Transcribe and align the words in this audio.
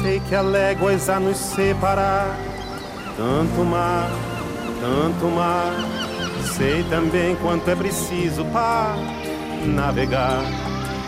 Sei 0.00 0.20
que 0.20 0.34
há 0.34 0.42
léguas 0.42 1.08
a 1.08 1.18
nos 1.18 1.36
separar, 1.36 2.38
tanto 3.16 3.64
mar, 3.64 4.08
tanto 4.80 5.26
mar. 5.26 5.72
Sei 6.56 6.84
também 6.84 7.34
quanto 7.36 7.68
é 7.68 7.74
preciso 7.74 8.44
para 8.46 8.94
navegar, 9.66 10.42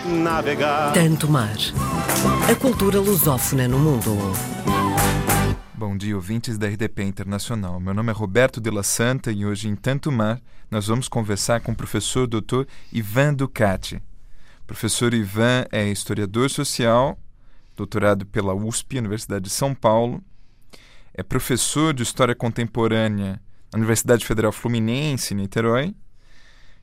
navegar. 0.07 0.93
Tanto 0.93 1.29
mar. 1.29 1.57
A 2.51 2.55
cultura 2.57 2.99
lusófona 2.99 3.69
no 3.69 3.79
mundo. 3.79 4.17
Bom 5.73 5.97
dia, 5.97 6.17
ouvintes 6.17 6.59
da 6.59 6.67
RDP 6.67 7.05
Internacional. 7.05 7.79
Meu 7.79 7.95
nome 7.95 8.11
é 8.11 8.15
Roberto 8.15 8.61
de 8.61 8.71
la 8.71 8.83
Santa 8.83 9.31
e 9.31 9.47
hoje 9.47 9.69
em 9.69 9.77
Tanto 9.77 10.11
Mar 10.11 10.41
nós 10.69 10.89
vamos 10.89 11.09
conversar 11.09 11.61
com 11.61 11.73
o 11.73 11.77
professor 11.77 12.27
Dr. 12.27 12.65
Ivan 12.93 13.35
Ducati. 13.35 14.03
O 14.63 14.67
professor 14.67 15.15
Ivan 15.15 15.65
é 15.71 15.89
historiador 15.89 16.51
social, 16.51 17.19
doutorado 17.81 18.27
pela 18.27 18.55
USP, 18.55 18.99
Universidade 18.99 19.45
de 19.45 19.51
São 19.51 19.75
Paulo, 19.75 20.23
é 21.15 21.23
professor 21.23 21.95
de 21.95 22.03
História 22.03 22.35
Contemporânea 22.35 23.41
na 23.73 23.79
Universidade 23.79 24.27
Federal 24.27 24.53
Fluminense, 24.53 25.33
em 25.33 25.39
Niterói, 25.39 25.95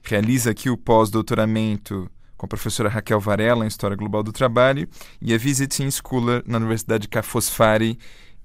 realiza 0.02 0.50
aqui 0.50 0.72
o 0.72 0.78
pós-doutoramento 0.78 2.10
com 2.36 2.48
a 2.48 2.50
professora 2.50 2.90
Raquel 2.90 3.20
Varela 3.20 3.64
em 3.64 3.68
História 3.68 3.96
Global 3.96 4.24
do 4.24 4.32
Trabalho 4.32 4.90
e 5.22 5.34
é 5.34 5.38
visiting 5.38 5.90
scholar 5.92 6.42
na 6.48 6.58
Universidade 6.58 7.08
Ca' 7.08 7.22
Fosfari 7.22 8.00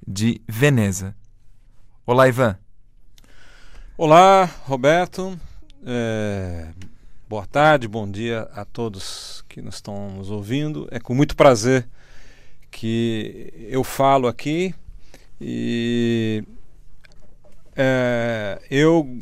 de 0.07 0.41
Veneza. 0.46 1.15
Olá, 2.05 2.29
Ivan. 2.29 2.59
Olá, 3.96 4.45
Roberto. 4.65 5.38
É... 5.87 6.69
Boa 7.29 7.46
tarde, 7.46 7.88
bom 7.88 8.10
dia 8.10 8.43
a 8.55 8.65
todos 8.65 9.43
que 9.48 9.62
nos 9.62 9.77
estão 9.77 10.10
nos 10.10 10.30
ouvindo. 10.30 10.87
É 10.91 11.01
com 11.01 11.15
muito 11.15 11.34
prazer 11.34 11.88
que 12.73 13.53
eu 13.69 13.85
falo 13.85 14.27
aqui 14.27 14.75
e 15.41 16.43
é, 17.77 18.60
eu, 18.71 19.19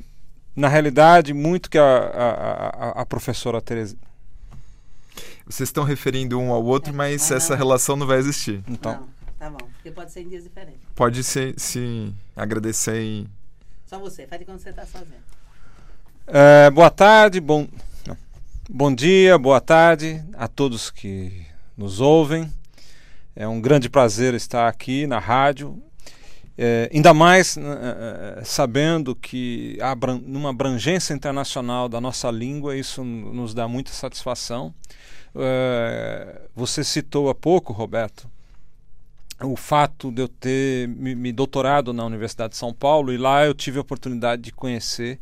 na 0.54 0.68
realidade, 0.68 1.34
muito 1.34 1.68
que 1.68 1.76
a, 1.76 1.84
a, 1.84 3.00
a 3.02 3.06
professora 3.06 3.60
Teresa. 3.60 3.96
Vocês 5.44 5.68
estão 5.68 5.82
referindo 5.82 6.38
um 6.38 6.52
ao 6.52 6.64
outro, 6.64 6.92
é, 6.92 6.96
mas, 6.96 7.22
mas 7.22 7.30
essa 7.32 7.54
não. 7.54 7.58
relação 7.58 7.96
não 7.96 8.06
vai 8.06 8.18
existir. 8.18 8.62
Então. 8.68 8.92
Não, 8.92 9.08
tá 9.38 9.50
bom. 9.50 9.68
Porque 9.74 9.90
pode 9.90 10.12
ser 10.12 10.20
em 10.20 10.28
dias 10.28 10.44
diferentes. 10.44 10.80
Pode 10.94 11.24
ser, 11.24 11.58
se 11.58 12.14
agradecer 12.36 13.02
e. 13.02 13.28
Só 13.86 13.98
você, 13.98 14.26
faz 14.26 14.38
de 14.38 14.44
quando 14.44 14.60
você 14.60 14.70
está 14.70 14.86
sozinho. 14.86 15.20
É, 16.26 16.70
boa 16.70 16.90
tarde, 16.90 17.40
bom, 17.40 17.66
bom 18.68 18.94
dia, 18.94 19.36
boa 19.36 19.60
tarde 19.60 20.24
a 20.34 20.46
todos 20.46 20.90
que 20.90 21.44
nos 21.76 22.00
ouvem. 22.00 22.52
É 23.34 23.46
um 23.46 23.60
grande 23.60 23.88
prazer 23.88 24.34
estar 24.34 24.68
aqui 24.68 25.06
na 25.06 25.18
rádio, 25.18 25.82
é, 26.62 26.90
ainda 26.92 27.14
mais 27.14 27.56
uh, 27.56 27.60
sabendo 28.44 29.16
que 29.16 29.78
numa 30.26 30.50
abrangência 30.50 31.14
internacional 31.14 31.88
da 31.88 32.02
nossa 32.02 32.30
língua, 32.30 32.76
isso 32.76 33.02
nos 33.02 33.54
dá 33.54 33.66
muita 33.66 33.92
satisfação. 33.92 34.74
Uh, 35.34 36.38
você 36.54 36.84
citou 36.84 37.30
há 37.30 37.34
pouco, 37.34 37.72
Roberto, 37.72 38.28
o 39.42 39.56
fato 39.56 40.10
de 40.12 40.20
eu 40.20 40.28
ter 40.28 40.86
me, 40.86 41.14
me, 41.14 41.32
doutorado 41.32 41.94
na 41.94 42.04
Universidade 42.04 42.50
de 42.50 42.58
São 42.58 42.74
Paulo 42.74 43.10
e 43.10 43.16
lá 43.16 43.46
eu 43.46 43.54
tive 43.54 43.78
a 43.78 43.80
oportunidade 43.80 44.42
de 44.42 44.52
conhecer 44.52 45.18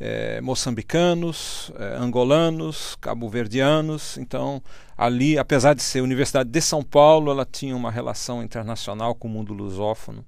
é, 0.00 0.40
moçambicanos, 0.40 1.72
é, 1.78 1.96
angolanos, 1.96 2.96
cabo-verdianos. 3.00 4.16
Então, 4.18 4.62
ali, 4.96 5.38
apesar 5.38 5.74
de 5.74 5.82
ser 5.82 6.00
Universidade 6.00 6.50
de 6.50 6.60
São 6.60 6.82
Paulo, 6.82 7.30
ela 7.30 7.44
tinha 7.44 7.76
uma 7.76 7.90
relação 7.90 8.42
internacional 8.42 9.14
com 9.14 9.28
o 9.28 9.30
mundo 9.30 9.52
lusófono 9.52 10.24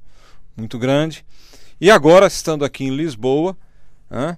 muito 0.56 0.78
grande. 0.78 1.24
E 1.80 1.91
agora, 1.91 2.26
estando 2.26 2.64
aqui 2.64 2.84
em 2.84 2.94
Lisboa, 2.94 3.56
né, 4.10 4.36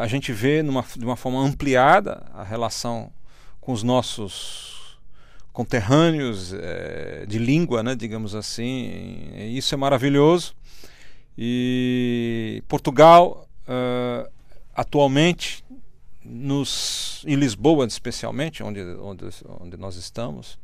a 0.00 0.06
gente 0.06 0.32
vê 0.32 0.62
numa, 0.62 0.84
de 0.96 1.04
uma 1.04 1.16
forma 1.16 1.40
ampliada 1.40 2.26
a 2.34 2.42
relação 2.42 3.12
com 3.60 3.72
os 3.72 3.82
nossos 3.82 4.98
conterrâneos 5.52 6.52
é, 6.52 7.24
de 7.28 7.38
língua, 7.38 7.82
né, 7.82 7.94
digamos 7.94 8.34
assim. 8.34 9.30
E 9.36 9.56
isso 9.56 9.72
é 9.74 9.78
maravilhoso. 9.78 10.54
E 11.38 12.62
Portugal 12.68 13.48
uh, 13.68 14.28
atualmente 14.74 15.64
nos, 16.24 17.22
em 17.26 17.36
Lisboa 17.36 17.86
especialmente, 17.86 18.62
onde, 18.62 18.80
onde, 18.80 19.24
onde 19.60 19.76
nós 19.76 19.96
estamos, 19.96 20.58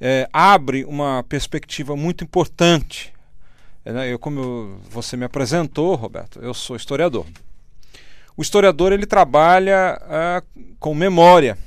é, 0.00 0.28
abre 0.32 0.84
uma 0.84 1.24
perspectiva 1.28 1.96
muito 1.96 2.24
importante. 2.24 3.12
É, 3.84 3.92
né, 3.92 4.12
eu, 4.12 4.18
como 4.18 4.78
você 4.88 5.16
me 5.16 5.24
apresentou, 5.24 5.94
Roberto, 5.94 6.40
eu 6.40 6.54
sou 6.54 6.76
historiador. 6.76 7.26
O 8.36 8.42
historiador 8.42 8.92
ele 8.92 9.06
trabalha 9.06 10.00
é, 10.08 10.42
com 10.78 10.94
memória. 10.94 11.58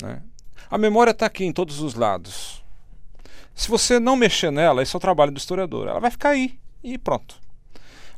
Né? 0.00 0.22
A 0.70 0.78
memória 0.78 1.10
está 1.10 1.26
aqui 1.26 1.44
em 1.44 1.52
todos 1.52 1.80
os 1.80 1.94
lados. 1.94 2.62
Se 3.54 3.68
você 3.68 3.98
não 3.98 4.16
mexer 4.16 4.52
nela, 4.52 4.82
esse 4.82 4.94
é 4.94 4.96
o 4.96 5.00
trabalho 5.00 5.32
do 5.32 5.38
historiador. 5.38 5.88
Ela 5.88 6.00
vai 6.00 6.10
ficar 6.10 6.30
aí 6.30 6.58
e 6.82 6.96
pronto. 6.96 7.36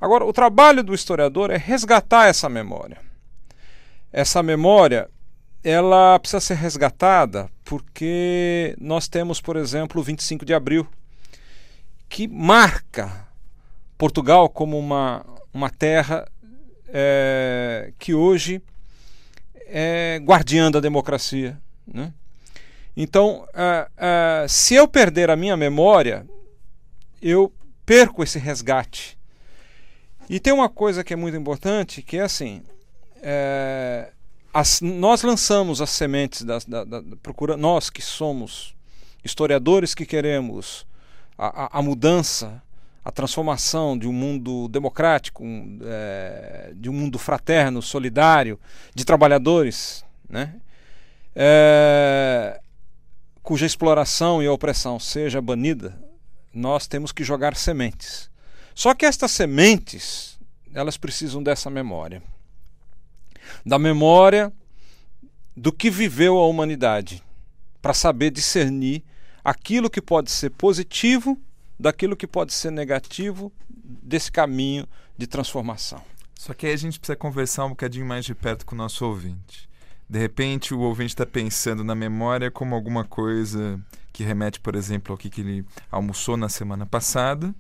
Agora, 0.00 0.25
o 0.25 0.33
trabalho 0.33 0.83
do 0.83 0.94
historiador 0.94 1.50
é 1.50 1.56
resgatar 1.56 2.27
essa 2.27 2.49
memória. 2.49 2.99
Essa 4.12 4.43
memória, 4.43 5.09
ela 5.62 6.19
precisa 6.19 6.41
ser 6.41 6.55
resgatada 6.55 7.50
porque 7.65 8.75
nós 8.81 9.06
temos, 9.09 9.41
por 9.41 9.56
exemplo, 9.56 10.00
o 10.00 10.05
25 10.05 10.44
de 10.44 10.55
abril, 10.55 10.89
que 12.09 12.27
marca 12.27 13.28
Portugal 13.99 14.49
como 14.49 14.78
uma, 14.78 15.25
uma 15.53 15.69
terra 15.69 16.27
é, 16.89 17.93
que 17.99 18.15
hoje 18.15 18.62
é 19.66 20.19
guardiã 20.25 20.71
da 20.71 20.81
democracia. 20.81 21.60
Né? 21.87 22.12
Então, 22.97 23.44
uh, 23.50 24.44
uh, 24.44 24.49
se 24.49 24.75
eu 24.75 24.89
perder 24.89 25.31
a 25.31 25.37
minha 25.37 25.56
memória, 25.56 26.27
eu 27.22 27.53
perco 27.87 28.22
esse 28.22 28.39
resgate. 28.39 29.19
E 30.30 30.38
tem 30.38 30.52
uma 30.52 30.68
coisa 30.68 31.02
que 31.02 31.12
é 31.12 31.16
muito 31.16 31.36
importante, 31.36 32.02
que 32.02 32.16
é 32.16 32.20
assim, 32.20 32.62
é, 33.20 34.12
as, 34.54 34.80
nós 34.80 35.22
lançamos 35.22 35.82
as 35.82 35.91
sementes 35.91 36.42
da, 36.42 36.58
da, 36.68 36.84
da, 36.84 37.02
procura, 37.20 37.56
nós 37.56 37.91
que 37.91 38.00
somos 38.00 38.76
historiadores 39.24 39.92
que 39.92 40.06
queremos 40.06 40.86
a, 41.36 41.64
a, 41.64 41.78
a 41.80 41.82
mudança, 41.82 42.62
a 43.04 43.10
transformação 43.10 43.98
de 43.98 44.06
um 44.06 44.12
mundo 44.12 44.68
democrático, 44.68 45.42
um, 45.42 45.80
é, 45.82 46.74
de 46.76 46.88
um 46.88 46.92
mundo 46.92 47.18
fraterno, 47.18 47.82
solidário, 47.82 48.56
de 48.94 49.04
trabalhadores, 49.04 50.04
né? 50.28 50.54
É, 51.34 52.60
cuja 53.42 53.66
exploração 53.66 54.41
e 54.41 54.47
opressão 54.47 54.97
seja 55.00 55.42
banida, 55.42 56.00
nós 56.54 56.86
temos 56.86 57.10
que 57.10 57.24
jogar 57.24 57.56
sementes. 57.56 58.29
Só 58.80 58.94
que 58.94 59.04
estas 59.04 59.32
sementes, 59.32 60.38
elas 60.72 60.96
precisam 60.96 61.42
dessa 61.42 61.68
memória. 61.68 62.22
Da 63.62 63.78
memória 63.78 64.50
do 65.54 65.70
que 65.70 65.91
viveu 65.91 66.38
a 66.38 66.46
humanidade, 66.46 67.22
para 67.82 67.92
saber 67.92 68.30
discernir 68.30 69.04
aquilo 69.44 69.91
que 69.91 70.00
pode 70.00 70.30
ser 70.30 70.48
positivo 70.48 71.38
daquilo 71.78 72.16
que 72.16 72.26
pode 72.26 72.54
ser 72.54 72.72
negativo 72.72 73.52
desse 73.68 74.32
caminho 74.32 74.88
de 75.14 75.26
transformação. 75.26 76.02
Só 76.34 76.54
que 76.54 76.66
aí 76.66 76.72
a 76.72 76.78
gente 76.78 76.98
precisa 76.98 77.16
conversar 77.16 77.66
um 77.66 77.70
bocadinho 77.70 78.06
mais 78.06 78.24
de 78.24 78.34
perto 78.34 78.64
com 78.64 78.74
o 78.74 78.78
nosso 78.78 79.04
ouvinte. 79.04 79.68
De 80.08 80.18
repente, 80.18 80.72
o 80.72 80.80
ouvinte 80.80 81.10
está 81.10 81.26
pensando 81.26 81.84
na 81.84 81.94
memória 81.94 82.50
como 82.50 82.74
alguma 82.74 83.04
coisa 83.04 83.78
que 84.10 84.24
remete, 84.24 84.58
por 84.58 84.74
exemplo, 84.74 85.12
ao 85.12 85.18
que, 85.18 85.28
que 85.28 85.42
ele 85.42 85.66
almoçou 85.91 86.34
na 86.34 86.48
semana 86.48 86.86
passada 86.86 87.54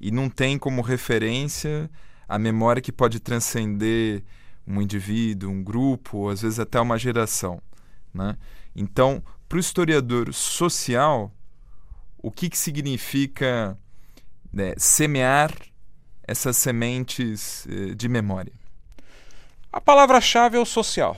e 0.00 0.10
não 0.10 0.28
tem 0.28 0.58
como 0.58 0.82
referência 0.82 1.90
a 2.28 2.38
memória 2.38 2.82
que 2.82 2.92
pode 2.92 3.20
transcender 3.20 4.22
um 4.66 4.82
indivíduo, 4.82 5.50
um 5.50 5.62
grupo, 5.62 6.18
ou 6.18 6.30
às 6.30 6.42
vezes 6.42 6.58
até 6.58 6.78
uma 6.80 6.98
geração. 6.98 7.60
Né? 8.12 8.36
Então, 8.76 9.22
para 9.48 9.56
o 9.56 9.60
historiador 9.60 10.32
social, 10.34 11.32
o 12.18 12.30
que, 12.30 12.50
que 12.50 12.58
significa 12.58 13.78
né, 14.52 14.74
semear 14.76 15.52
essas 16.22 16.56
sementes 16.56 17.66
eh, 17.66 17.94
de 17.94 18.08
memória? 18.08 18.52
A 19.72 19.80
palavra-chave 19.80 20.58
é 20.58 20.60
o 20.60 20.66
social. 20.66 21.16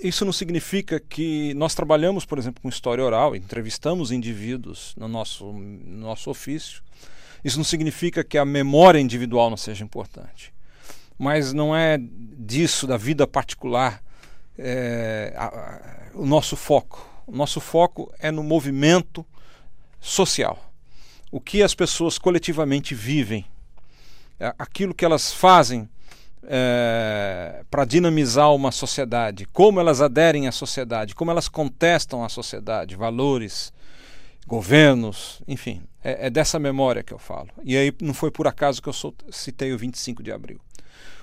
Isso 0.00 0.24
não 0.24 0.32
significa 0.32 1.00
que 1.00 1.52
nós 1.54 1.74
trabalhamos, 1.74 2.24
por 2.24 2.38
exemplo, 2.38 2.62
com 2.62 2.68
história 2.68 3.04
oral, 3.04 3.34
entrevistamos 3.34 4.12
indivíduos 4.12 4.94
no 4.96 5.08
nosso, 5.08 5.52
no 5.52 6.06
nosso 6.06 6.30
ofício, 6.30 6.82
isso 7.44 7.56
não 7.56 7.64
significa 7.64 8.22
que 8.22 8.38
a 8.38 8.44
memória 8.44 8.98
individual 8.98 9.50
não 9.50 9.56
seja 9.56 9.84
importante. 9.84 10.52
Mas 11.18 11.52
não 11.52 11.74
é 11.74 11.98
disso, 12.00 12.86
da 12.86 12.96
vida 12.96 13.26
particular, 13.26 14.02
é, 14.58 15.32
a, 15.36 15.46
a, 15.46 15.80
o 16.14 16.26
nosso 16.26 16.56
foco. 16.56 17.06
O 17.26 17.36
nosso 17.36 17.60
foco 17.60 18.12
é 18.18 18.30
no 18.30 18.42
movimento 18.42 19.24
social. 20.00 20.58
O 21.30 21.40
que 21.40 21.62
as 21.62 21.74
pessoas 21.74 22.18
coletivamente 22.18 22.94
vivem, 22.94 23.44
é, 24.38 24.54
aquilo 24.58 24.94
que 24.94 25.04
elas 25.04 25.32
fazem 25.32 25.88
é, 26.42 27.64
para 27.70 27.84
dinamizar 27.84 28.52
uma 28.54 28.72
sociedade, 28.72 29.46
como 29.52 29.78
elas 29.78 30.00
aderem 30.00 30.48
à 30.48 30.52
sociedade, 30.52 31.14
como 31.14 31.30
elas 31.30 31.48
contestam 31.48 32.24
a 32.24 32.28
sociedade, 32.28 32.96
valores, 32.96 33.72
governos, 34.50 35.40
enfim, 35.46 35.80
é, 36.02 36.26
é, 36.26 36.30
dessa 36.30 36.58
memória 36.58 37.04
que 37.04 37.14
eu 37.14 37.20
falo. 37.20 37.50
E 37.62 37.76
aí 37.76 37.94
não 38.02 38.12
foi 38.12 38.32
por 38.32 38.48
acaso 38.48 38.82
que 38.82 38.88
eu 38.88 39.14
citei 39.30 39.72
o 39.72 39.78
25 39.78 40.24
de 40.24 40.32
abril. 40.32 40.60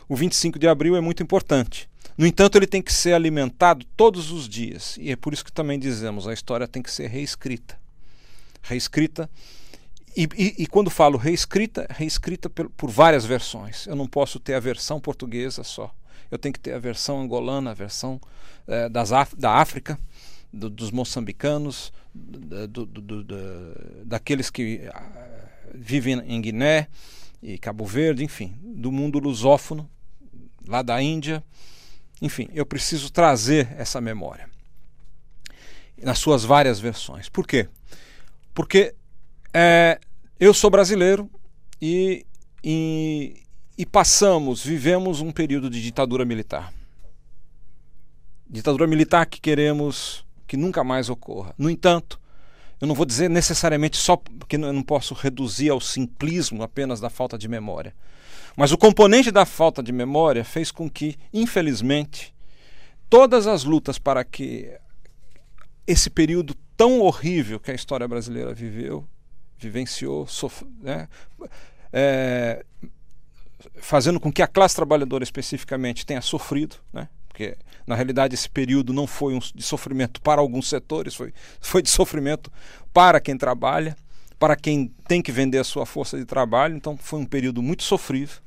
O 0.08 0.16
25 0.16 0.58
de 0.58 0.66
abril 0.66 0.96
é 0.96 1.02
muito 1.02 1.22
importante. 1.22 1.90
No 2.18 2.26
entanto, 2.26 2.58
ele 2.58 2.66
tem 2.66 2.82
que 2.82 2.94
ser 2.94 3.12
alimentado 3.12 3.86
todos 3.98 4.32
os 4.32 4.48
dias. 4.48 4.96
E 4.98 5.12
é 5.12 5.18
por 5.18 5.34
isso 5.34 5.44
que 5.44 5.52
também 5.52 5.78
dizemos: 5.78 6.26
a 6.26 6.32
história 6.32 6.70
tem 6.70 6.82
que 6.82 6.90
ser 6.90 7.08
reescrita. 7.08 7.78
Reescrita. 8.62 9.30
E, 10.16 10.24
e, 10.38 10.64
e 10.64 10.66
quando 10.66 10.90
falo 10.90 11.18
reescrita, 11.18 11.86
reescrita 11.90 12.50
por, 12.50 12.70
por 12.70 12.90
várias 12.90 13.26
versões. 13.26 13.86
Eu 13.88 13.96
não 13.98 14.08
posso 14.08 14.40
ter 14.40 14.54
a 14.54 14.60
versão 14.62 15.02
portuguesa 15.02 15.66
só. 15.66 15.94
Eu 16.32 16.38
tenho 16.38 16.54
que 16.54 16.62
ter 16.62 16.74
a 16.74 16.80
versão 16.80 17.20
angolana, 17.20 17.72
a 17.72 17.74
versão 17.74 18.22
é, 18.66 18.88
das, 18.88 19.10
da 19.38 19.52
África, 19.56 20.00
do, 20.58 20.70
dos 20.70 20.92
moçambicanos, 20.92 21.94
do, 22.14 22.86
do, 22.86 23.24
daqueles 24.04 24.50
que 24.50 24.82
uh, 24.88 25.48
vivem 25.74 26.20
em 26.26 26.42
Guiné 26.42 26.88
e 27.42 27.58
Cabo 27.58 27.86
Verde, 27.86 28.24
enfim, 28.24 28.58
do 28.62 28.92
mundo 28.92 29.20
lusófono, 29.20 29.90
lá 30.68 30.82
da 30.82 31.02
Índia. 31.02 31.44
Enfim, 32.22 32.50
eu 32.54 32.66
preciso 32.66 33.12
trazer 33.12 33.70
essa 33.78 34.02
memória 34.02 34.50
nas 36.02 36.20
suas 36.20 36.44
várias 36.44 36.80
versões. 36.80 37.30
Por 37.30 37.48
quê? 37.48 37.68
Porque 38.54 38.94
é, 39.54 40.00
eu 40.40 40.54
sou 40.54 40.70
brasileiro 40.70 41.30
e, 41.82 42.26
e, 42.64 43.44
e 43.78 43.86
passamos, 43.86 44.64
vivemos 44.64 45.22
um 45.22 45.32
período 45.32 45.70
de 45.70 45.82
ditadura 45.82 46.26
militar. 46.26 46.74
Ditadura 48.50 48.88
militar 48.88 49.26
que 49.26 49.42
queremos 49.42 50.27
que 50.48 50.58
nunca 50.58 50.84
mais 50.84 51.10
ocorra. 51.10 51.54
No 51.58 51.70
entanto, 51.70 52.20
eu 52.80 52.88
não 52.88 52.96
vou 52.96 53.06
dizer 53.06 53.30
necessariamente 53.30 53.98
só 53.98 54.16
porque 54.16 54.56
eu 54.56 54.74
não 54.74 54.84
posso 54.84 55.14
reduzir 55.14 55.70
ao 55.70 55.82
simplismo 55.82 56.64
apenas 56.64 57.00
da 57.00 57.10
falta 57.10 57.38
de 57.38 57.48
memória. 57.48 57.94
Mas 58.56 58.72
o 58.72 58.78
componente 58.78 59.30
da 59.30 59.46
falta 59.46 59.84
de 59.84 59.92
memória 59.92 60.44
fez 60.44 60.72
com 60.72 60.90
que, 60.90 61.18
infelizmente, 61.34 62.34
todas 63.10 63.46
as 63.48 63.64
lutas 63.64 64.00
para 64.00 64.24
que 64.24 64.72
esse 65.86 66.10
período 66.10 66.56
tão 66.76 67.00
horrível 67.02 67.60
que 67.60 67.72
a 67.72 67.76
história 67.76 68.08
brasileira 68.08 68.54
viveu, 68.54 69.08
vivenciou, 69.58 70.28
sof 70.28 70.66
né, 70.82 71.08
é, 71.92 72.64
fazendo 73.76 74.20
com 74.20 74.32
que 74.32 74.42
a 74.42 74.48
classe 74.48 74.76
trabalhadora 74.76 75.24
especificamente 75.24 76.06
tenha 76.06 76.22
sofrido, 76.22 76.76
né, 76.94 77.10
porque 77.38 77.56
na 77.86 77.94
realidade 77.94 78.34
esse 78.34 78.50
período 78.50 78.92
não 78.92 79.06
foi 79.06 79.36
um 79.36 79.40
de 79.54 79.62
sofrimento 79.62 80.20
para 80.22 80.42
alguns 80.42 80.68
setores, 80.68 81.14
foi, 81.14 81.32
foi 81.62 81.84
de 81.84 81.90
sofrimento 81.90 82.52
para 82.92 83.20
quem 83.20 83.38
trabalha, 83.38 83.96
para 84.40 84.56
quem 84.56 84.88
tem 85.08 85.22
que 85.22 85.32
vender 85.32 85.60
a 85.60 85.64
sua 85.64 85.86
força 85.86 86.18
de 86.18 86.26
trabalho, 86.26 86.76
então 86.76 86.98
foi 86.98 87.20
um 87.20 87.26
período 87.26 87.62
muito 87.62 87.84
sofrível 87.84 88.38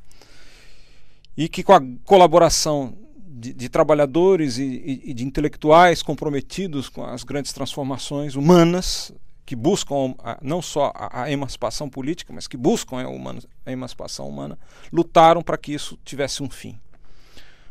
e 1.37 1.49
que 1.49 1.63
com 1.63 1.73
a 1.73 1.81
colaboração 2.05 2.99
de, 3.17 3.53
de 3.53 3.69
trabalhadores 3.69 4.59
e, 4.59 4.65
e, 4.65 5.11
e 5.11 5.15
de 5.15 5.25
intelectuais 5.25 6.03
comprometidos 6.03 6.89
com 6.89 7.05
as 7.05 7.23
grandes 7.23 7.53
transformações 7.53 8.35
humanas 8.35 9.13
que 9.47 9.55
buscam 9.55 10.17
a, 10.19 10.37
não 10.43 10.61
só 10.61 10.91
a, 10.97 11.23
a, 11.23 11.31
emancipação 11.31 11.89
política, 11.89 12.33
mas 12.33 12.49
que 12.49 12.57
buscam 12.57 13.01
a, 13.01 13.09
humana, 13.09 13.41
a 13.65 13.71
emancipação 13.71 14.29
humana, 14.29 14.59
lutaram 14.93 15.43
para 15.43 15.57
que 15.57 15.73
isso 15.73 15.97
tivesse 16.05 16.43
um 16.43 16.51
fim. 16.51 16.77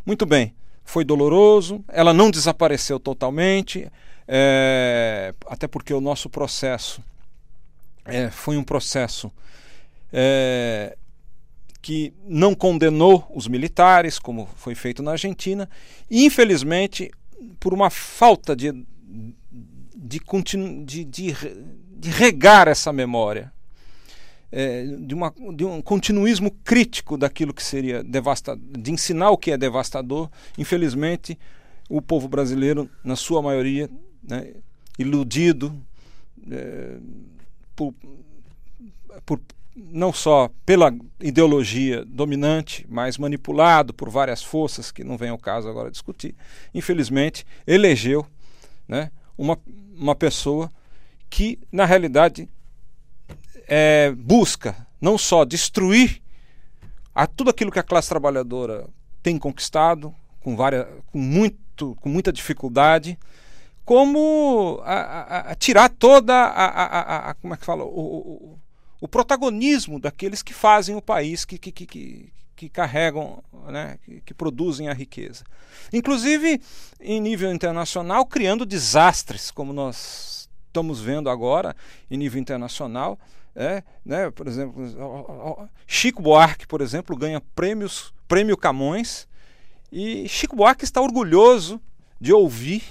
Muito 0.05 0.25
bem 0.25 0.55
foi 0.89 1.05
doloroso, 1.05 1.85
ela 1.87 2.11
não 2.11 2.31
desapareceu 2.31 2.99
totalmente, 2.99 3.87
é, 4.27 5.35
até 5.45 5.67
porque 5.67 5.93
o 5.93 6.01
nosso 6.01 6.31
processo 6.31 6.99
é, 8.03 8.31
foi 8.31 8.57
um 8.57 8.63
processo 8.63 9.31
é, 10.11 10.97
que 11.79 12.11
não 12.25 12.55
condenou 12.55 13.23
os 13.35 13.47
militares, 13.47 14.17
como 14.17 14.49
foi 14.55 14.73
feito 14.73 15.03
na 15.03 15.11
Argentina, 15.11 15.69
e 16.09 16.25
infelizmente, 16.25 17.11
por 17.59 17.71
uma 17.71 17.91
falta 17.91 18.55
de, 18.55 18.71
de, 19.95 20.19
de, 20.85 21.05
de, 21.05 21.35
de 21.99 22.09
regar 22.09 22.67
essa 22.67 22.91
memória, 22.91 23.53
é, 24.51 24.83
de, 24.83 25.13
uma, 25.13 25.33
de 25.55 25.63
um 25.65 25.81
continuismo 25.81 26.51
crítico 26.63 27.17
daquilo 27.17 27.53
que 27.53 27.63
seria 27.63 28.03
devastador, 28.03 28.63
de 28.77 28.91
ensinar 28.91 29.29
o 29.29 29.37
que 29.37 29.51
é 29.51 29.57
devastador. 29.57 30.29
Infelizmente, 30.57 31.37
o 31.89 32.01
povo 32.01 32.27
brasileiro, 32.27 32.89
na 33.03 33.15
sua 33.15 33.41
maioria, 33.41 33.89
né, 34.23 34.53
iludido 34.97 35.75
é, 36.51 36.97
por, 37.75 37.93
por, 39.25 39.39
não 39.75 40.11
só 40.11 40.49
pela 40.65 40.93
ideologia 41.19 42.03
dominante, 42.05 42.85
mas 42.89 43.17
manipulado 43.17 43.93
por 43.93 44.09
várias 44.09 44.43
forças 44.43 44.91
que 44.91 45.03
não 45.03 45.17
vem 45.17 45.29
ao 45.29 45.37
caso 45.37 45.69
agora 45.69 45.91
discutir, 45.91 46.35
infelizmente 46.73 47.45
elegeu 47.65 48.25
né, 48.87 49.11
uma, 49.37 49.57
uma 49.95 50.15
pessoa 50.15 50.69
que, 51.29 51.59
na 51.71 51.85
realidade, 51.85 52.49
é, 53.69 54.11
busca 54.11 54.75
não 54.99 55.17
só 55.17 55.45
destruir 55.45 56.21
a 57.13 57.27
tudo 57.27 57.51
aquilo 57.51 57.71
que 57.71 57.79
a 57.79 57.83
classe 57.83 58.09
trabalhadora 58.09 58.87
tem 59.21 59.37
conquistado 59.37 60.13
com, 60.39 60.55
várias, 60.55 60.87
com, 61.07 61.19
muito, 61.19 61.95
com 62.01 62.09
muita 62.09 62.33
dificuldade, 62.33 63.17
como 63.85 64.81
a, 64.83 64.93
a, 64.93 65.39
a 65.51 65.55
tirar 65.55 65.89
toda 65.89 66.33
a, 66.33 67.29
a, 67.29 67.33
como 67.35 67.53
é 67.53 67.57
que 67.57 67.65
fala 67.65 67.83
o, 67.83 67.87
o, 67.87 68.59
o, 69.01 69.07
protagonismo 69.07 69.99
daqueles 69.99 70.41
que 70.41 70.53
fazem 70.53 70.95
o 70.95 71.01
país, 71.01 71.43
que, 71.43 71.57
que, 71.57 71.71
que, 71.71 72.33
que 72.55 72.69
carregam, 72.69 73.43
né, 73.67 73.97
que, 74.03 74.21
que, 74.21 74.33
produzem 74.33 74.89
a 74.89 74.93
riqueza. 74.93 75.43
Inclusive, 75.91 76.61
em 76.99 77.19
nível 77.19 77.51
internacional, 77.51 78.25
criando 78.25 78.65
desastres, 78.65 79.49
como 79.49 79.73
nós 79.73 80.47
estamos 80.67 81.01
vendo 81.01 81.29
agora, 81.29 81.75
em 82.11 82.17
nível 82.17 82.39
internacional, 82.39 83.17
é, 83.55 83.83
né, 84.05 84.29
por 84.31 84.47
exemplo, 84.47 84.83
Chico 85.87 86.21
Buarque, 86.21 86.67
por 86.67 86.81
exemplo, 86.81 87.15
ganha 87.15 87.41
prêmios, 87.55 88.13
prêmio 88.27 88.55
Camões, 88.55 89.27
e 89.91 90.27
Chico 90.29 90.55
Buarque 90.55 90.83
está 90.83 91.01
orgulhoso 91.01 91.81
de 92.19 92.31
ouvir 92.31 92.83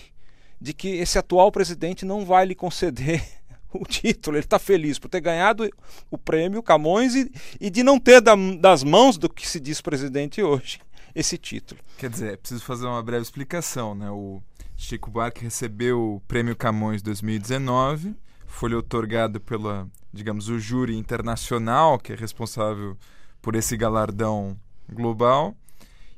de 0.60 0.72
que 0.72 0.88
esse 0.88 1.18
atual 1.18 1.52
presidente 1.52 2.04
não 2.04 2.24
vai 2.24 2.44
lhe 2.44 2.54
conceder 2.54 3.24
o 3.72 3.84
título. 3.84 4.36
Ele 4.36 4.44
está 4.44 4.58
feliz 4.58 4.98
por 4.98 5.08
ter 5.08 5.20
ganhado 5.20 5.68
o 6.10 6.18
prêmio 6.18 6.62
Camões 6.62 7.14
e, 7.14 7.30
e 7.60 7.70
de 7.70 7.82
não 7.82 7.98
ter 7.98 8.20
da, 8.20 8.34
das 8.60 8.82
mãos 8.82 9.16
do 9.16 9.28
que 9.28 9.48
se 9.48 9.60
diz 9.60 9.80
presidente 9.80 10.42
hoje 10.42 10.80
esse 11.14 11.38
título. 11.38 11.80
Quer 11.96 12.10
dizer, 12.10 12.38
preciso 12.38 12.64
fazer 12.64 12.86
uma 12.86 13.02
breve 13.02 13.22
explicação. 13.22 13.94
Né? 13.94 14.10
O 14.10 14.42
Chico 14.76 15.10
Buarque 15.10 15.44
recebeu 15.44 16.16
o 16.16 16.20
prêmio 16.26 16.56
Camões 16.56 17.02
2019, 17.02 18.14
foi 18.48 18.74
otorgado 18.74 19.40
pela 19.40 19.88
digamos, 20.12 20.48
o 20.48 20.58
júri 20.58 20.96
internacional, 20.96 21.98
que 21.98 22.12
é 22.12 22.16
responsável 22.16 22.96
por 23.40 23.54
esse 23.54 23.76
galardão 23.76 24.58
global. 24.90 25.56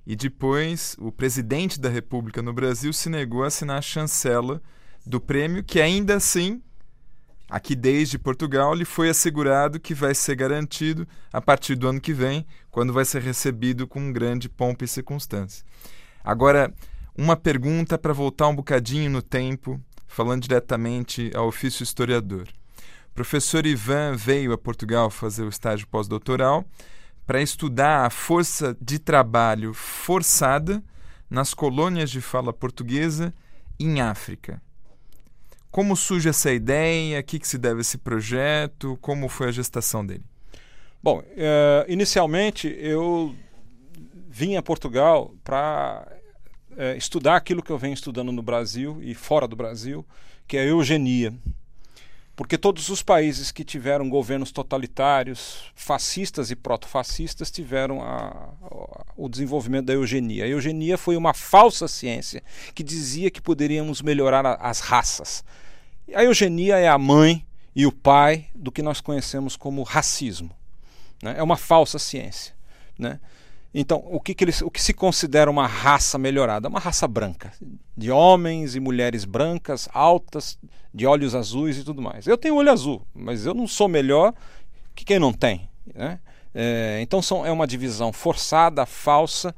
E 0.07 0.17
depois, 0.17 0.97
o 0.99 1.13
presidente 1.13 1.79
da 1.79 1.89
República 1.89 2.43
no 2.43 2.53
Brasil 2.53 2.93
se 2.93 3.09
negou 3.09 3.45
a 3.45 3.49
assinar 3.49 3.79
a 3.79 3.83
chancela 3.83 4.63
do 5.05 5.21
prêmio, 5.21 5.63
que 5.63 5.81
ainda 5.81 6.17
assim, 6.17 6.63
aqui 7.49 7.75
desde 7.75 8.19
Portugal, 8.19 8.75
lhe 8.75 8.85
foi 8.85 9.11
assegurado 9.11 9.79
que 9.79 9.95
vai 9.95 10.15
ser 10.15 10.35
garantido 10.35 11.07
a 11.33 11.41
partir 11.41 11.75
do 11.75 11.89
ano 11.89 12.01
que 12.01 12.13
vem, 12.13 12.47
quando 12.71 12.93
vai 12.93 13.05
ser 13.05 13.23
recebido 13.23 13.87
com 13.87 14.13
grande 14.13 14.49
pompa 14.49 14.85
e 14.85 14.89
circunstância. 14.89 15.65
Agora, 16.25 16.73
uma 17.17 17.37
pergunta 17.37 17.99
para 17.99 18.13
voltar 18.13 18.49
um 18.49 18.57
bocadinho 18.57 19.11
no 19.11 19.23
tempo, 19.23 19.81
falando 20.11 20.43
diretamente 20.43 21.31
ao 21.37 21.47
ofício 21.47 21.85
historiador. 21.85 22.49
O 23.13 23.15
professor 23.15 23.65
Ivan 23.65 24.17
veio 24.17 24.53
a 24.53 24.59
Portugal 24.59 25.09
fazer 25.09 25.45
o 25.45 25.49
estágio 25.49 25.87
pós-doutoral 25.87 26.65
para 27.25 27.41
estudar 27.41 28.05
a 28.05 28.11
força 28.11 28.77
de 28.81 28.99
trabalho 28.99 29.73
forçada 29.73 30.83
nas 31.31 31.55
colônias 31.55 32.11
de 32.11 32.21
fala 32.21 32.53
portuguesa 32.53 33.33
em 33.79 34.01
África. 34.01 34.61
Como 35.71 35.95
surge 35.95 36.29
essa 36.29 36.53
ideia? 36.53 37.21
A 37.21 37.23
que, 37.23 37.39
que 37.39 37.47
se 37.47 37.57
deve 37.57 37.83
esse 37.83 37.97
projeto? 37.97 38.99
Como 39.01 39.29
foi 39.29 39.49
a 39.49 39.53
gestação 39.53 40.05
dele? 40.05 40.25
Bom, 41.01 41.21
uh, 41.21 41.85
inicialmente 41.87 42.67
eu 42.81 43.33
vim 44.29 44.57
a 44.57 44.63
Portugal 44.63 45.33
para 45.45 46.20
uh, 46.73 46.97
estudar 46.97 47.37
aquilo 47.37 47.63
que 47.63 47.71
eu 47.71 47.79
venho 47.79 47.95
estudando 47.95 48.33
no 48.33 48.43
Brasil 48.43 48.99
e 49.03 49.15
fora 49.15 49.47
do 49.47 49.57
Brasil, 49.57 50.05
que 50.47 50.57
é 50.57 50.61
a 50.61 50.67
eugenia 50.67 51.33
porque 52.41 52.57
todos 52.57 52.89
os 52.89 53.03
países 53.03 53.53
que 53.53 53.63
tiveram 53.63 54.09
governos 54.09 54.51
totalitários, 54.51 55.71
fascistas 55.75 56.51
e 56.51 56.57
proto-fascistas, 56.57 57.51
tiveram 57.51 58.01
a, 58.01 58.55
a, 58.63 59.05
o 59.15 59.29
desenvolvimento 59.29 59.85
da 59.85 59.93
eugenia. 59.93 60.45
A 60.45 60.49
eugenia 60.49 60.97
foi 60.97 61.19
uma 61.19 61.35
falsa 61.35 61.87
ciência 61.87 62.43
que 62.75 62.83
dizia 62.83 63.31
que 63.31 63.43
poderíamos 63.43 64.01
melhorar 64.01 64.47
a, 64.47 64.55
as 64.55 64.81
raças. 64.81 65.45
A 66.15 66.25
eugenia 66.25 66.79
é 66.79 66.89
a 66.89 66.97
mãe 66.97 67.45
e 67.77 67.85
o 67.85 67.93
pai 67.93 68.47
do 68.55 68.73
que 68.73 68.81
nós 68.81 69.03
conhecemos 69.03 69.55
como 69.55 69.83
racismo. 69.83 70.51
Né? 71.23 71.35
É 71.37 71.43
uma 71.43 71.59
falsa 71.59 71.99
ciência. 71.99 72.55
Né? 72.99 73.21
Então, 73.73 74.03
o 74.07 74.21
que, 74.21 74.35
que 74.35 74.43
eles, 74.43 74.63
o 74.63 74.71
que 74.71 74.83
se 74.83 74.93
considera 74.93 75.51
uma 75.51 75.67
raça 75.67 76.19
melhorada? 76.19 76.69
Uma 76.69 76.81
raça 76.81 77.07
branca, 77.07 77.53
de 77.97 78.11
homens 78.11 78.75
e 78.75 78.81
mulheres 78.81 79.25
brancas, 79.25 79.89
altas, 79.93 80.59
de 80.93 81.07
olhos 81.07 81.35
azuis 81.35 81.79
e 81.79 81.85
tudo 81.85 82.03
mais. 82.03 82.27
Eu 82.27 82.37
tenho 82.37 82.57
olho 82.57 82.71
azul, 82.71 83.07
mas 83.15 83.47
eu 83.47 83.55
não 83.55 83.69
sou 83.69 83.89
melhor 83.89 84.35
que 84.95 85.05
quem 85.05 85.21
não 85.21 85.33
tem. 85.33 85.69
Né? 85.95 86.19
É, 86.53 86.99
então, 87.01 87.23
são, 87.23 87.47
é 87.47 87.53
uma 87.53 87.67
divisão 87.67 88.13
forçada, 88.13 88.85
falsa, 88.85 89.55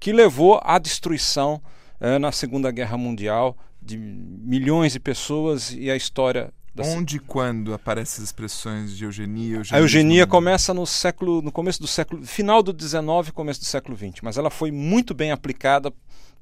que 0.00 0.12
levou 0.12 0.58
à 0.64 0.78
destruição 0.78 1.62
é, 2.00 2.18
na 2.18 2.32
Segunda 2.32 2.70
Guerra 2.70 2.96
Mundial 2.96 3.56
de 3.82 3.98
milhões 3.98 4.92
de 4.92 5.00
pessoas 5.00 5.72
e 5.72 5.90
a 5.90 5.96
história 5.96 6.52
Onde 6.78 7.16
e 7.16 7.18
quando 7.18 7.74
aparecem 7.74 8.22
as 8.22 8.28
expressões 8.28 8.96
de 8.96 9.04
eugenia? 9.04 9.60
A 9.70 9.80
eugenia 9.80 10.26
começa 10.26 10.72
no 10.72 10.86
século, 10.86 11.42
no 11.42 11.52
começo 11.52 11.80
do 11.80 11.86
século, 11.86 12.24
final 12.24 12.62
do 12.62 12.72
19 12.72 13.30
começo 13.32 13.60
do 13.60 13.66
século 13.66 13.94
20, 13.94 14.24
mas 14.24 14.38
ela 14.38 14.48
foi 14.48 14.70
muito 14.70 15.12
bem 15.12 15.32
aplicada 15.32 15.92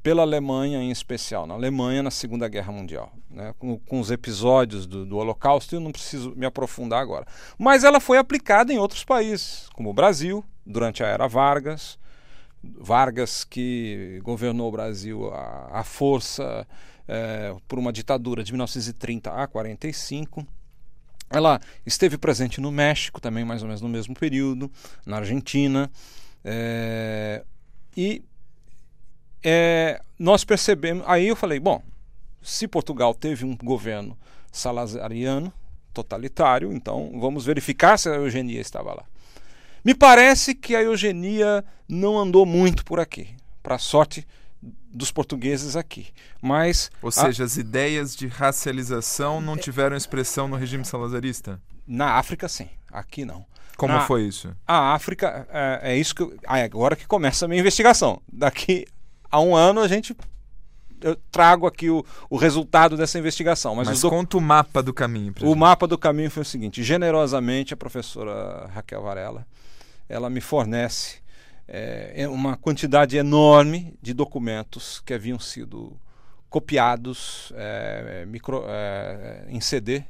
pela 0.03 0.23
Alemanha 0.23 0.81
em 0.81 0.91
especial, 0.91 1.47
na 1.47 1.55
Alemanha 1.55 2.03
na 2.03 2.11
Segunda 2.11 2.49
Guerra 2.49 2.73
Mundial, 2.73 3.13
né? 3.29 3.53
com, 3.59 3.79
com, 3.79 4.01
os 4.01 4.11
episódios 4.11 4.87
do, 4.87 5.05
do 5.05 5.17
Holocausto, 5.19 5.75
eu 5.75 5.81
não 5.81 5.93
preciso 5.93 6.33
me 6.37 6.47
aprofundar 6.47 7.03
agora. 7.03 7.27
Mas 7.59 7.85
ela 7.85 8.01
foi 8.01 8.17
aplicada 8.17 8.73
em 8.73 8.79
outros 8.79 9.05
países, 9.05 9.69
como 9.75 9.91
o 9.91 9.95
Brasil, 9.95 10.45
durante 10.65 11.03
a 11.03 11.07
era 11.07 11.27
Vargas, 11.27 11.99
Vargas 12.63 13.45
que 13.45 14.21
governou 14.23 14.69
o 14.69 14.73
Brasil 14.73 15.31
à 15.33 15.83
força 15.83 16.67
é, 17.11 17.53
por 17.67 17.77
uma 17.77 17.93
ditadura 17.93 18.45
de 18.45 18.53
1930 18.53 19.33
a 19.33 19.47
45. 19.49 20.47
Ela 21.29 21.61
esteve 21.85 22.17
presente 22.17 22.61
no 22.61 22.71
México 22.71 23.21
também, 23.21 23.45
mais 23.45 23.63
ou 23.63 23.69
menos 23.69 23.81
no 23.81 23.89
mesmo 23.89 24.15
período, 24.15 24.71
na 25.05 25.17
Argentina. 25.17 25.91
É, 26.45 27.45
e 27.97 28.23
é, 29.43 30.01
nós 30.17 30.45
percebemos. 30.45 31.05
Aí 31.07 31.27
eu 31.27 31.35
falei: 31.35 31.59
bom, 31.59 31.83
se 32.41 32.69
Portugal 32.69 33.13
teve 33.13 33.45
um 33.45 33.57
governo 33.57 34.17
salazariano, 34.53 35.53
totalitário, 35.93 36.73
então 36.73 37.19
vamos 37.21 37.45
verificar 37.45 37.99
se 37.99 38.09
a 38.09 38.15
eugenia 38.15 38.61
estava 38.61 38.95
lá. 38.95 39.05
Me 39.85 39.95
parece 39.95 40.55
que 40.55 40.77
a 40.77 40.83
eugenia 40.83 41.65
não 41.89 42.19
andou 42.19 42.47
muito 42.47 42.85
por 42.85 43.01
aqui. 43.01 43.35
Para 43.63 43.79
sorte 43.79 44.27
dos 44.63 45.11
portugueses 45.11 45.77
aqui. 45.77 46.09
Mas 46.41 46.91
ou 47.03 47.11
seja, 47.11 47.45
a... 47.45 47.47
as 47.47 47.57
ideias 47.57 48.15
de 48.15 48.27
racialização 48.27 49.41
não 49.41 49.57
tiveram 49.57 49.97
expressão 49.97 50.49
no 50.49 50.57
regime 50.57 50.85
salazarista? 50.85 51.61
Na 51.87 52.15
África, 52.15 52.49
sim. 52.49 52.69
Aqui 52.93 53.25
não. 53.25 53.45
Como 53.77 53.95
Na... 53.95 54.01
foi 54.01 54.25
isso? 54.25 54.55
A 54.67 54.93
África 54.93 55.47
é, 55.51 55.93
é 55.93 55.97
isso 55.97 56.15
que 56.15 56.23
eu... 56.23 56.37
ah, 56.47 56.63
agora 56.63 56.95
que 56.95 57.07
começa 57.07 57.45
a 57.45 57.49
minha 57.49 57.61
investigação. 57.61 58.21
Daqui 58.31 58.87
a 59.31 59.41
um 59.41 59.57
ano 59.57 59.81
a 59.81 59.89
gente 59.89 60.15
eu 61.03 61.17
trago 61.31 61.67
aqui 61.67 61.89
o, 61.89 62.05
o 62.29 62.37
resultado 62.37 62.97
dessa 62.97 63.19
investigação. 63.19 63.75
Mas, 63.75 63.89
mas 63.89 64.01
doc... 64.03 64.11
conta 64.11 64.37
o 64.37 64.41
mapa 64.41 64.83
do 64.83 64.93
caminho. 64.93 65.33
O 65.43 65.55
mapa 65.55 65.87
do 65.87 65.97
caminho 65.97 66.31
foi 66.31 66.43
o 66.43 66.47
seguinte: 66.47 66.83
generosamente 66.83 67.73
a 67.73 67.77
professora 67.77 68.69
Raquel 68.75 69.03
Varela 69.03 69.47
ela 70.09 70.29
me 70.29 70.41
fornece 70.41 71.20
é, 71.73 72.29
uma 72.29 72.57
quantidade 72.57 73.17
enorme 73.17 73.95
de 74.03 74.13
documentos 74.13 75.01
que 75.01 75.15
haviam 75.15 75.39
sido 75.39 75.97
copiados 76.49 77.53
é, 77.55 78.25
micro, 78.27 78.65
é, 78.67 79.47
em 79.49 79.61
CD 79.61 80.03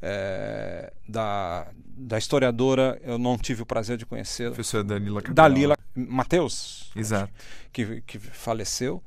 é, 0.00 0.92
da, 1.08 1.66
da 1.76 2.18
historiadora, 2.18 3.00
eu 3.04 3.18
não 3.18 3.36
tive 3.36 3.62
o 3.62 3.66
prazer 3.66 3.96
de 3.96 4.06
conhecer. 4.06 4.46
Professora 4.46 4.84
Dalila 4.84 5.22
Cabral. 5.22 5.34
Dalila 5.48 5.76
Mateus. 5.94 6.90
Exato. 6.94 7.32
Que, 7.72 8.00
que 8.02 8.18
faleceu. 8.18 9.02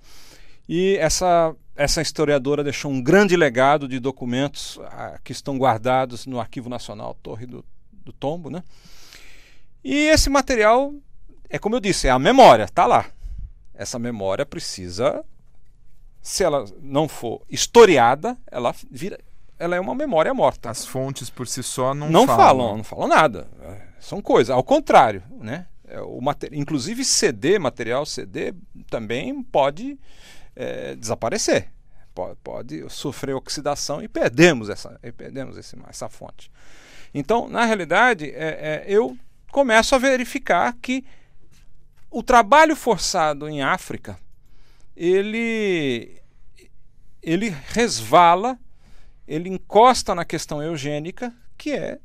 E 0.67 0.97
essa, 0.97 1.55
essa 1.75 2.01
historiadora 2.01 2.63
deixou 2.63 2.91
um 2.91 3.01
grande 3.01 3.35
legado 3.37 3.87
de 3.87 3.99
documentos 3.99 4.79
ah, 4.85 5.19
que 5.23 5.31
estão 5.31 5.57
guardados 5.57 6.25
no 6.25 6.39
Arquivo 6.39 6.69
Nacional 6.69 7.15
Torre 7.21 7.45
do, 7.45 7.63
do 7.91 8.11
Tombo. 8.11 8.49
Né? 8.49 8.63
E 9.83 10.07
esse 10.07 10.29
material 10.29 10.93
é 11.49 11.59
como 11.59 11.75
eu 11.75 11.79
disse, 11.79 12.07
é 12.07 12.11
a 12.11 12.19
memória, 12.19 12.63
está 12.63 12.85
lá. 12.85 13.05
Essa 13.73 13.99
memória 13.99 14.45
precisa, 14.45 15.23
se 16.21 16.43
ela 16.43 16.65
não 16.81 17.07
for 17.07 17.41
historiada, 17.49 18.37
ela 18.49 18.73
vira, 18.89 19.19
ela 19.59 19.75
é 19.75 19.79
uma 19.79 19.95
memória 19.95 20.33
morta. 20.33 20.69
As 20.69 20.85
fontes 20.85 21.29
por 21.29 21.47
si 21.47 21.63
só 21.63 21.93
não, 21.93 22.09
não 22.09 22.25
falam. 22.25 22.37
falam. 22.37 22.77
Não 22.77 22.83
falam 22.83 23.07
nada. 23.07 23.47
São 23.99 24.21
coisas. 24.21 24.49
Ao 24.49 24.63
contrário, 24.63 25.23
né? 25.39 25.67
É, 25.87 26.01
o 26.01 26.19
inclusive 26.51 27.05
CD, 27.05 27.59
material 27.59 28.05
CD, 28.05 28.53
também 28.89 29.43
pode 29.43 29.99
é, 30.55 30.95
desaparecer. 30.95 31.69
Pode, 32.13 32.37
pode, 32.43 32.89
sofrer 32.89 33.35
oxidação 33.35 34.01
e 34.01 34.07
perdemos 34.07 34.69
essa, 34.69 34.97
e 35.03 35.11
perdemos 35.11 35.57
esse, 35.57 35.75
essa 35.87 36.09
fonte. 36.09 36.49
Então, 37.13 37.47
na 37.47 37.65
realidade, 37.65 38.31
é, 38.31 38.83
é, 38.83 38.85
eu 38.87 39.17
começo 39.51 39.93
a 39.95 39.97
verificar 39.97 40.73
que 40.81 41.05
o 42.15 42.23
trabalho 42.23 42.77
forçado 42.77 43.45
em 43.49 43.61
África, 43.61 44.17
ele, 44.95 46.21
ele 47.21 47.49
resvala, 47.49 48.57
ele 49.27 49.49
encosta 49.49 50.15
na 50.15 50.23
questão 50.23 50.63
eugênica, 50.63 51.35
que 51.57 51.71
é 51.71 51.99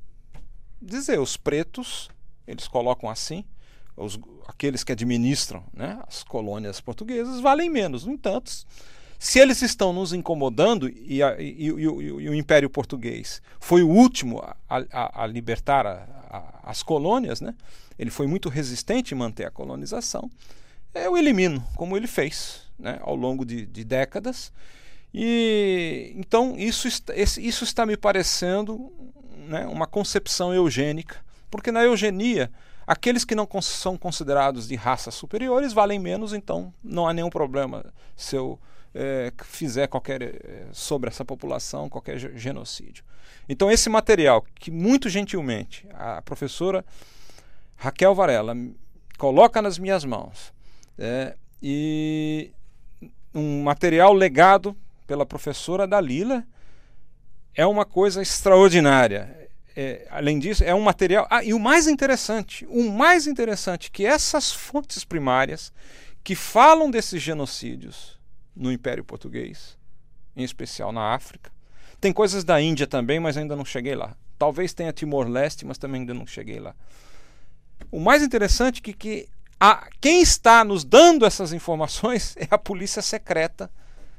dizer, 0.82 1.20
os 1.20 1.36
pretos, 1.36 2.10
eles 2.44 2.66
colocam 2.66 3.08
assim, 3.08 3.44
os, 3.96 4.18
aqueles 4.48 4.82
que 4.82 4.90
administram 4.90 5.62
né, 5.72 6.02
as 6.08 6.24
colônias 6.24 6.80
portuguesas 6.80 7.38
valem 7.38 7.70
menos. 7.70 8.04
No 8.04 8.12
entanto, 8.12 8.50
se 9.22 9.38
eles 9.38 9.60
estão 9.60 9.92
nos 9.92 10.14
incomodando 10.14 10.88
e, 10.88 11.22
a, 11.22 11.38
e, 11.38 11.66
e, 11.66 11.68
e 11.68 12.28
o 12.30 12.34
Império 12.34 12.70
Português 12.70 13.42
foi 13.60 13.82
o 13.82 13.88
último 13.88 14.38
a, 14.38 14.56
a, 14.90 15.24
a 15.24 15.26
libertar 15.26 16.08
as 16.62 16.82
colônias, 16.82 17.38
né, 17.38 17.54
ele 17.98 18.10
foi 18.10 18.26
muito 18.26 18.48
resistente 18.48 19.12
em 19.12 19.18
manter 19.18 19.44
a 19.44 19.50
colonização, 19.50 20.30
eu 20.94 21.18
elimino, 21.18 21.62
como 21.76 21.98
ele 21.98 22.06
fez 22.06 22.62
né, 22.78 22.98
ao 23.02 23.14
longo 23.14 23.44
de, 23.44 23.66
de 23.66 23.84
décadas. 23.84 24.50
E 25.12 26.14
então 26.16 26.54
isso, 26.56 26.88
isso 27.14 27.64
está 27.64 27.84
me 27.84 27.98
parecendo 27.98 28.90
né, 29.36 29.66
uma 29.66 29.86
concepção 29.86 30.54
eugênica, 30.54 31.18
porque 31.50 31.70
na 31.70 31.84
eugenia 31.84 32.50
aqueles 32.86 33.24
que 33.24 33.34
não 33.34 33.46
são 33.60 33.98
considerados 33.98 34.66
de 34.66 34.76
raças 34.76 35.14
superiores 35.14 35.74
valem 35.74 35.98
menos, 35.98 36.32
então 36.32 36.72
não 36.82 37.06
há 37.06 37.12
nenhum 37.12 37.28
problema 37.28 37.84
se 38.16 38.34
eu 38.34 38.58
é, 38.94 39.32
fizer 39.44 39.86
qualquer 39.86 40.22
é, 40.22 40.66
sobre 40.72 41.08
essa 41.08 41.24
população 41.24 41.88
qualquer 41.88 42.18
genocídio. 42.18 43.04
Então 43.48 43.70
esse 43.70 43.88
material 43.88 44.44
que 44.54 44.70
muito 44.70 45.08
gentilmente 45.08 45.86
a 45.94 46.20
professora 46.22 46.84
Raquel 47.76 48.14
Varela 48.14 48.56
coloca 49.16 49.62
nas 49.62 49.78
minhas 49.78 50.04
mãos 50.04 50.52
é, 50.98 51.36
e 51.62 52.52
um 53.34 53.62
material 53.62 54.12
legado 54.12 54.76
pela 55.06 55.24
professora 55.24 55.86
Dalila 55.86 56.44
é 57.54 57.66
uma 57.66 57.84
coisa 57.84 58.22
extraordinária. 58.22 59.48
É, 59.76 60.06
além 60.10 60.38
disso, 60.38 60.62
é 60.64 60.74
um 60.74 60.80
material. 60.80 61.26
Ah, 61.30 61.42
e 61.42 61.54
o 61.54 61.58
mais 61.58 61.86
interessante, 61.86 62.66
o 62.68 62.90
mais 62.90 63.26
interessante, 63.26 63.90
que 63.90 64.04
essas 64.04 64.52
fontes 64.52 65.04
primárias 65.04 65.72
que 66.22 66.34
falam 66.34 66.90
desses 66.90 67.22
genocídios 67.22 68.19
no 68.60 68.70
Império 68.70 69.02
Português, 69.02 69.78
em 70.36 70.44
especial 70.44 70.92
na 70.92 71.14
África, 71.14 71.50
tem 71.98 72.12
coisas 72.12 72.44
da 72.44 72.60
Índia 72.60 72.86
também, 72.86 73.18
mas 73.18 73.36
ainda 73.36 73.56
não 73.56 73.64
cheguei 73.64 73.94
lá. 73.94 74.14
Talvez 74.38 74.74
tenha 74.74 74.92
Timor-Leste, 74.92 75.64
mas 75.64 75.78
também 75.78 76.02
ainda 76.02 76.14
não 76.14 76.26
cheguei 76.26 76.60
lá. 76.60 76.74
O 77.90 77.98
mais 77.98 78.22
interessante 78.22 78.80
é 78.80 78.82
que, 78.82 78.92
que 78.92 79.28
a, 79.58 79.88
quem 80.00 80.20
está 80.20 80.62
nos 80.62 80.84
dando 80.84 81.24
essas 81.24 81.52
informações 81.52 82.34
é 82.38 82.46
a 82.50 82.58
Polícia 82.58 83.00
Secreta 83.00 83.70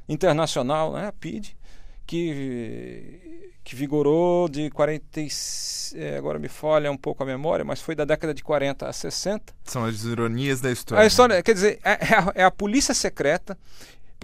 Internacional, 0.08 0.92
né, 0.92 1.06
a 1.06 1.12
PID, 1.12 1.56
que, 2.04 3.52
que 3.62 3.76
vigorou 3.76 4.48
de 4.48 4.70
40. 4.70 5.20
É, 5.94 6.16
agora 6.16 6.38
me 6.38 6.48
falha 6.48 6.90
um 6.90 6.96
pouco 6.96 7.22
a 7.22 7.26
memória, 7.26 7.64
mas 7.64 7.80
foi 7.80 7.94
da 7.94 8.04
década 8.04 8.34
de 8.34 8.42
40 8.42 8.88
a 8.88 8.92
60. 8.92 9.54
São 9.64 9.84
as 9.84 10.02
ironias 10.02 10.60
da 10.60 10.70
história. 10.70 11.02
A 11.02 11.06
história, 11.06 11.42
quer 11.42 11.54
dizer, 11.54 11.78
é, 11.84 11.92
é, 11.92 12.14
a, 12.14 12.32
é 12.36 12.44
a 12.44 12.50
polícia 12.50 12.94
secreta 12.94 13.56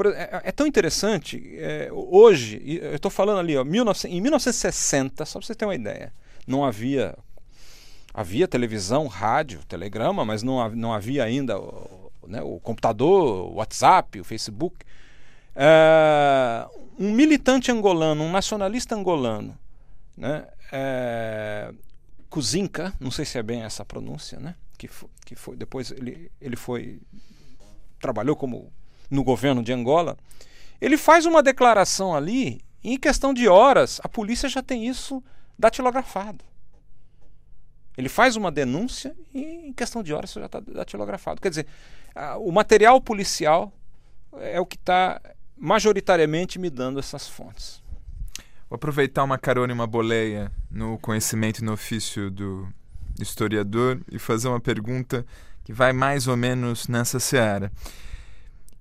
é, 0.06 0.42
é, 0.44 0.52
tão 0.52 0.66
interessante, 0.66 1.42
é, 1.56 1.88
hoje, 1.92 2.60
eu 2.80 2.94
estou 2.94 3.10
falando 3.10 3.40
ali, 3.40 3.56
ó, 3.56 3.64
19, 3.64 4.08
em 4.08 4.20
1960, 4.20 5.24
só 5.24 5.38
para 5.38 5.46
você 5.46 5.54
ter 5.54 5.64
uma 5.64 5.74
ideia, 5.74 6.12
não 6.46 6.64
havia. 6.64 7.16
Havia 8.14 8.48
televisão, 8.48 9.06
rádio, 9.06 9.60
telegrama, 9.66 10.24
mas 10.24 10.42
não, 10.42 10.68
não 10.70 10.92
havia 10.92 11.22
ainda 11.22 11.58
o, 11.58 12.10
né, 12.26 12.42
o 12.42 12.58
computador, 12.58 13.52
o 13.52 13.54
WhatsApp, 13.54 14.20
o 14.20 14.24
Facebook. 14.24 14.76
É, 15.54 16.66
um 16.98 17.12
militante 17.12 17.70
angolano, 17.70 18.24
um 18.24 18.30
nacionalista 18.30 18.94
angolano, 18.94 19.56
né, 20.16 20.46
é, 20.72 21.72
Kuzinka, 22.28 22.92
não 22.98 23.10
sei 23.10 23.24
se 23.24 23.38
é 23.38 23.42
bem 23.42 23.62
essa 23.62 23.84
pronúncia, 23.84 24.40
né, 24.40 24.54
que, 24.76 24.88
foi, 24.88 25.08
que 25.24 25.34
foi 25.34 25.56
depois 25.56 25.90
ele, 25.90 26.30
ele 26.40 26.56
foi 26.56 27.00
trabalhou 28.00 28.36
como 28.36 28.72
no 29.10 29.24
governo 29.24 29.62
de 29.62 29.72
Angola, 29.72 30.16
ele 30.80 30.96
faz 30.96 31.26
uma 31.26 31.42
declaração 31.42 32.14
ali, 32.14 32.60
e 32.82 32.94
em 32.94 32.98
questão 32.98 33.34
de 33.34 33.48
horas, 33.48 34.00
a 34.04 34.08
polícia 34.08 34.48
já 34.48 34.62
tem 34.62 34.86
isso 34.86 35.22
datilografado. 35.58 36.44
Ele 37.96 38.08
faz 38.08 38.36
uma 38.36 38.52
denúncia 38.52 39.12
e 39.34 39.40
em 39.40 39.72
questão 39.72 40.04
de 40.04 40.14
horas 40.14 40.30
isso 40.30 40.38
já 40.38 40.46
está 40.46 40.60
datilografado. 40.60 41.40
Quer 41.40 41.48
dizer, 41.48 41.66
o 42.38 42.52
material 42.52 43.00
policial 43.00 43.72
é 44.34 44.60
o 44.60 44.66
que 44.66 44.76
está 44.76 45.20
majoritariamente 45.56 46.60
me 46.60 46.70
dando 46.70 47.00
essas 47.00 47.26
fontes. 47.26 47.82
Vou 48.70 48.76
aproveitar 48.76 49.24
uma 49.24 49.36
carona 49.36 49.72
e 49.72 49.74
uma 49.74 49.86
boleia 49.86 50.52
no 50.70 50.96
conhecimento 50.98 51.58
e 51.58 51.64
no 51.64 51.72
ofício 51.72 52.30
do 52.30 52.68
historiador 53.18 54.00
e 54.12 54.16
fazer 54.16 54.46
uma 54.46 54.60
pergunta 54.60 55.26
que 55.64 55.72
vai 55.72 55.92
mais 55.92 56.28
ou 56.28 56.36
menos 56.36 56.86
nessa 56.86 57.18
seara. 57.18 57.72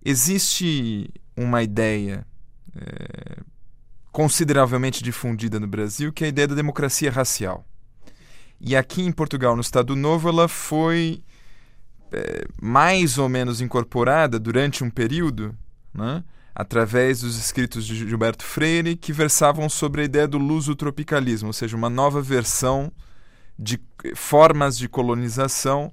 Existe 0.09 1.09
uma 1.35 1.61
ideia 1.61 2.25
é, 2.73 3.41
consideravelmente 4.09 5.03
difundida 5.03 5.59
no 5.59 5.67
Brasil, 5.67 6.13
que 6.13 6.23
é 6.23 6.27
a 6.27 6.29
ideia 6.29 6.47
da 6.47 6.55
democracia 6.55 7.11
racial. 7.11 7.67
E 8.57 8.73
aqui 8.73 9.01
em 9.01 9.11
Portugal, 9.11 9.53
no 9.53 9.61
Estado 9.61 9.97
Novo, 9.97 10.29
ela 10.29 10.47
foi 10.47 11.21
é, 12.09 12.45
mais 12.61 13.17
ou 13.17 13.27
menos 13.27 13.59
incorporada 13.59 14.39
durante 14.39 14.81
um 14.81 14.89
período, 14.89 15.53
né, 15.93 16.23
através 16.55 17.19
dos 17.19 17.37
escritos 17.37 17.85
de 17.85 18.07
Gilberto 18.07 18.45
Freire, 18.45 18.95
que 18.95 19.11
versavam 19.11 19.67
sobre 19.67 20.03
a 20.03 20.05
ideia 20.05 20.25
do 20.25 20.37
luso-tropicalismo, 20.37 21.47
ou 21.47 21.53
seja, 21.53 21.75
uma 21.75 21.89
nova 21.89 22.21
versão 22.21 22.93
de 23.59 23.77
formas 24.15 24.77
de 24.77 24.87
colonização 24.87 25.91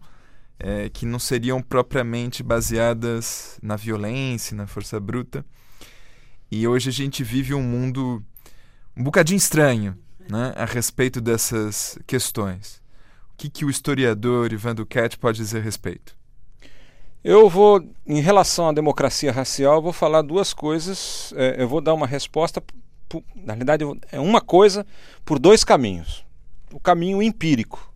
é, 0.58 0.88
que 0.88 1.06
não 1.06 1.18
seriam 1.18 1.60
propriamente 1.60 2.42
baseadas 2.42 3.58
na 3.62 3.76
violência, 3.76 4.56
na 4.56 4.66
força 4.66 4.98
bruta. 5.00 5.44
E 6.50 6.66
hoje 6.66 6.88
a 6.88 6.92
gente 6.92 7.24
vive 7.24 7.54
um 7.54 7.62
mundo 7.62 8.24
um 8.96 9.02
bocadinho 9.02 9.36
estranho 9.36 9.98
né, 10.30 10.52
a 10.56 10.64
respeito 10.64 11.20
dessas 11.20 11.98
questões. 12.06 12.82
O 13.32 13.36
que, 13.36 13.50
que 13.50 13.64
o 13.64 13.70
historiador 13.70 14.52
Ivan 14.52 14.74
Duquette 14.74 15.18
pode 15.18 15.38
dizer 15.38 15.58
a 15.58 15.62
respeito? 15.62 16.16
Eu 17.24 17.48
vou, 17.48 17.82
em 18.06 18.20
relação 18.20 18.68
à 18.68 18.72
democracia 18.72 19.32
racial, 19.32 19.82
vou 19.82 19.92
falar 19.92 20.22
duas 20.22 20.52
coisas. 20.52 21.32
É, 21.36 21.62
eu 21.62 21.68
vou 21.68 21.80
dar 21.80 21.94
uma 21.94 22.06
resposta, 22.06 22.62
na 23.34 23.54
realidade, 23.54 23.84
é 24.12 24.20
uma 24.20 24.40
coisa 24.40 24.86
por 25.24 25.38
dois 25.38 25.64
caminhos. 25.64 26.24
O 26.70 26.78
caminho 26.78 27.22
empírico, 27.22 27.92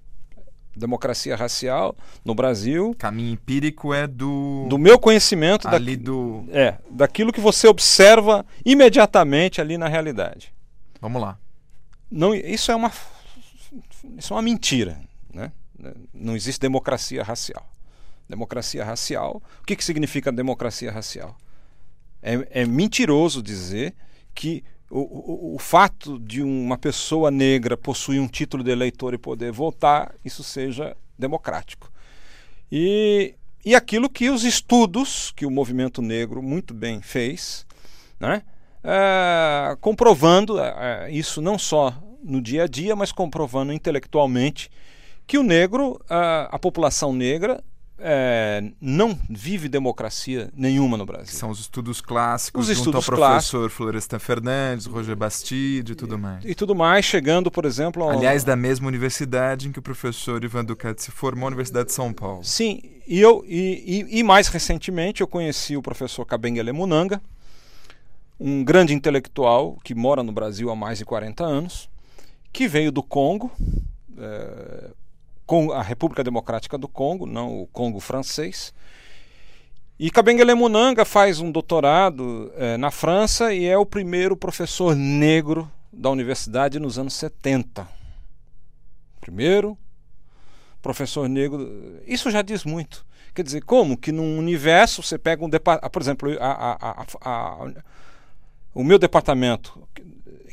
democracia 0.78 1.36
racial 1.36 1.96
no 2.24 2.34
Brasil. 2.34 2.94
Caminho 2.98 3.32
empírico 3.32 3.92
é 3.92 4.06
do. 4.06 4.66
Do 4.68 4.78
meu 4.78 4.98
conhecimento. 4.98 5.68
Ali 5.68 5.96
da, 5.96 6.04
do. 6.04 6.44
É, 6.50 6.76
daquilo 6.90 7.32
que 7.32 7.40
você 7.40 7.68
observa 7.68 8.46
imediatamente 8.64 9.60
ali 9.60 9.76
na 9.76 9.88
realidade. 9.88 10.52
Vamos 11.00 11.20
lá. 11.20 11.38
Não, 12.10 12.34
isso 12.34 12.72
é 12.72 12.76
uma. 12.76 12.90
Isso 14.16 14.32
é 14.32 14.36
uma 14.36 14.42
mentira. 14.42 15.00
Né? 15.32 15.52
Não 16.14 16.34
existe 16.34 16.60
democracia 16.60 17.22
racial. 17.22 17.66
Democracia 18.28 18.84
racial. 18.84 19.42
O 19.62 19.64
que, 19.66 19.76
que 19.76 19.84
significa 19.84 20.32
democracia 20.32 20.90
racial? 20.90 21.36
É, 22.22 22.62
é 22.62 22.66
mentiroso 22.66 23.42
dizer 23.42 23.94
que 24.34 24.64
o, 24.90 25.00
o, 25.00 25.54
o, 25.54 25.58
fato 25.58 26.18
de 26.18 26.42
uma 26.42 26.78
pessoa 26.78 27.30
negra 27.30 27.76
possuir 27.76 28.20
um 28.20 28.28
título 28.28 28.64
de 28.64 28.70
eleitor 28.70 29.12
e 29.12 29.18
poder 29.18 29.52
votar, 29.52 30.14
isso 30.24 30.42
seja 30.42 30.96
democrático. 31.18 31.92
E, 32.72 33.34
e 33.64 33.74
aquilo 33.74 34.08
que 34.08 34.30
os 34.30 34.44
estudos 34.44 35.32
que 35.36 35.44
o 35.44 35.50
movimento 35.50 36.00
negro 36.00 36.42
muito 36.42 36.72
bem 36.72 37.02
fez, 37.02 37.66
né, 38.18 38.42
é, 38.82 39.76
comprovando 39.80 40.58
é, 40.58 41.10
isso 41.10 41.42
não 41.42 41.58
só 41.58 41.94
no 42.22 42.40
dia 42.40 42.64
a 42.64 42.66
dia, 42.66 42.96
mas 42.96 43.12
comprovando 43.12 43.72
intelectualmente 43.72 44.70
que 45.26 45.36
o 45.36 45.42
negro, 45.42 46.00
a, 46.08 46.48
a 46.56 46.58
população 46.58 47.12
negra, 47.12 47.62
é, 47.98 48.62
não 48.80 49.18
vive 49.28 49.68
democracia 49.68 50.50
nenhuma 50.54 50.96
no 50.96 51.04
Brasil. 51.04 51.34
São 51.34 51.50
os 51.50 51.58
estudos 51.58 52.00
clássicos, 52.00 52.68
os 52.68 52.76
junto 52.76 52.90
estudos 52.98 53.08
ao 53.08 53.16
professor 53.16 53.68
Florestan 53.70 54.18
Fernandes, 54.18 54.86
Roger 54.86 55.16
Bastide 55.16 55.92
e 55.92 55.94
tudo 55.94 56.18
mais. 56.18 56.44
E 56.44 56.54
tudo 56.54 56.74
mais, 56.74 57.04
chegando, 57.04 57.50
por 57.50 57.64
exemplo... 57.64 58.04
Ao... 58.04 58.10
Aliás, 58.10 58.44
da 58.44 58.54
mesma 58.54 58.86
universidade 58.86 59.68
em 59.68 59.72
que 59.72 59.78
o 59.78 59.82
professor 59.82 60.42
Ivan 60.44 60.64
Ducat 60.64 61.02
se 61.02 61.10
formou, 61.10 61.44
a 61.44 61.48
Universidade 61.48 61.88
de 61.88 61.94
São 61.94 62.12
Paulo. 62.12 62.44
Sim, 62.44 62.80
e, 63.06 63.18
eu, 63.18 63.44
e, 63.46 64.06
e, 64.10 64.18
e 64.20 64.22
mais 64.22 64.48
recentemente 64.48 65.20
eu 65.20 65.26
conheci 65.26 65.76
o 65.76 65.82
professor 65.82 66.24
Kabengele 66.24 66.72
Munanga, 66.72 67.20
um 68.38 68.62
grande 68.62 68.94
intelectual 68.94 69.76
que 69.82 69.94
mora 69.94 70.22
no 70.22 70.30
Brasil 70.30 70.70
há 70.70 70.76
mais 70.76 70.98
de 70.98 71.04
40 71.04 71.44
anos, 71.44 71.90
que 72.52 72.68
veio 72.68 72.92
do 72.92 73.02
Congo, 73.02 73.50
é, 74.16 74.90
a 75.72 75.82
República 75.82 76.22
Democrática 76.22 76.76
do 76.76 76.88
Congo, 76.88 77.26
não 77.26 77.62
o 77.62 77.66
Congo 77.66 78.00
francês. 78.00 78.72
E 79.98 80.10
Kabengele 80.10 80.54
Munanga 80.54 81.04
faz 81.04 81.40
um 81.40 81.50
doutorado 81.50 82.52
é, 82.56 82.76
na 82.76 82.90
França 82.90 83.52
e 83.52 83.64
é 83.66 83.76
o 83.76 83.84
primeiro 83.84 84.36
professor 84.36 84.94
negro 84.94 85.70
da 85.92 86.10
universidade 86.10 86.78
nos 86.78 86.98
anos 86.98 87.14
70. 87.14 87.88
Primeiro 89.20 89.76
professor 90.80 91.28
negro. 91.28 92.00
Isso 92.06 92.30
já 92.30 92.42
diz 92.42 92.64
muito. 92.64 93.04
Quer 93.34 93.42
dizer, 93.42 93.62
como 93.62 93.96
que 93.96 94.12
num 94.12 94.38
universo 94.38 95.02
você 95.02 95.18
pega 95.18 95.44
um 95.44 95.48
departamento. 95.48 95.90
Por 95.90 96.02
exemplo, 96.02 96.36
a, 96.40 97.02
a, 97.02 97.06
a, 97.22 97.72
o 98.74 98.84
meu 98.84 98.98
departamento, 98.98 99.82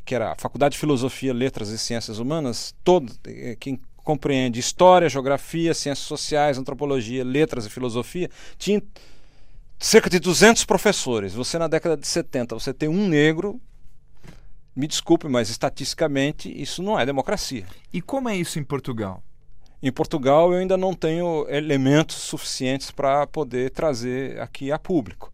que 0.03 0.15
era 0.15 0.31
a 0.31 0.35
Faculdade 0.35 0.73
de 0.73 0.79
Filosofia, 0.79 1.33
Letras 1.33 1.69
e 1.69 1.77
Ciências 1.77 2.19
Humanas, 2.19 2.75
todo, 2.83 3.13
eh, 3.25 3.55
quem 3.59 3.79
compreende 4.05 4.59
história, 4.59 5.09
geografia, 5.09 5.73
ciências 5.73 6.07
sociais, 6.07 6.59
antropologia, 6.59 7.23
letras 7.23 7.65
e 7.65 7.69
filosofia, 7.69 8.29
tinha 8.55 8.81
cerca 9.79 10.09
de 10.09 10.19
200 10.19 10.63
professores. 10.63 11.33
Você 11.33 11.57
na 11.57 11.67
década 11.67 11.97
de 11.97 12.07
70, 12.07 12.53
você 12.53 12.71
tem 12.71 12.87
um 12.87 13.07
negro, 13.07 13.59
me 14.75 14.87
desculpe, 14.87 15.27
mas 15.27 15.49
estatisticamente 15.49 16.49
isso 16.49 16.83
não 16.83 16.99
é 16.99 17.05
democracia. 17.05 17.65
E 17.91 17.99
como 17.99 18.29
é 18.29 18.37
isso 18.37 18.59
em 18.59 18.63
Portugal? 18.63 19.23
Em 19.81 19.91
Portugal 19.91 20.53
eu 20.53 20.59
ainda 20.59 20.77
não 20.77 20.93
tenho 20.93 21.45
elementos 21.49 22.15
suficientes 22.15 22.91
para 22.91 23.25
poder 23.25 23.71
trazer 23.71 24.39
aqui 24.39 24.71
a 24.71 24.77
público. 24.77 25.33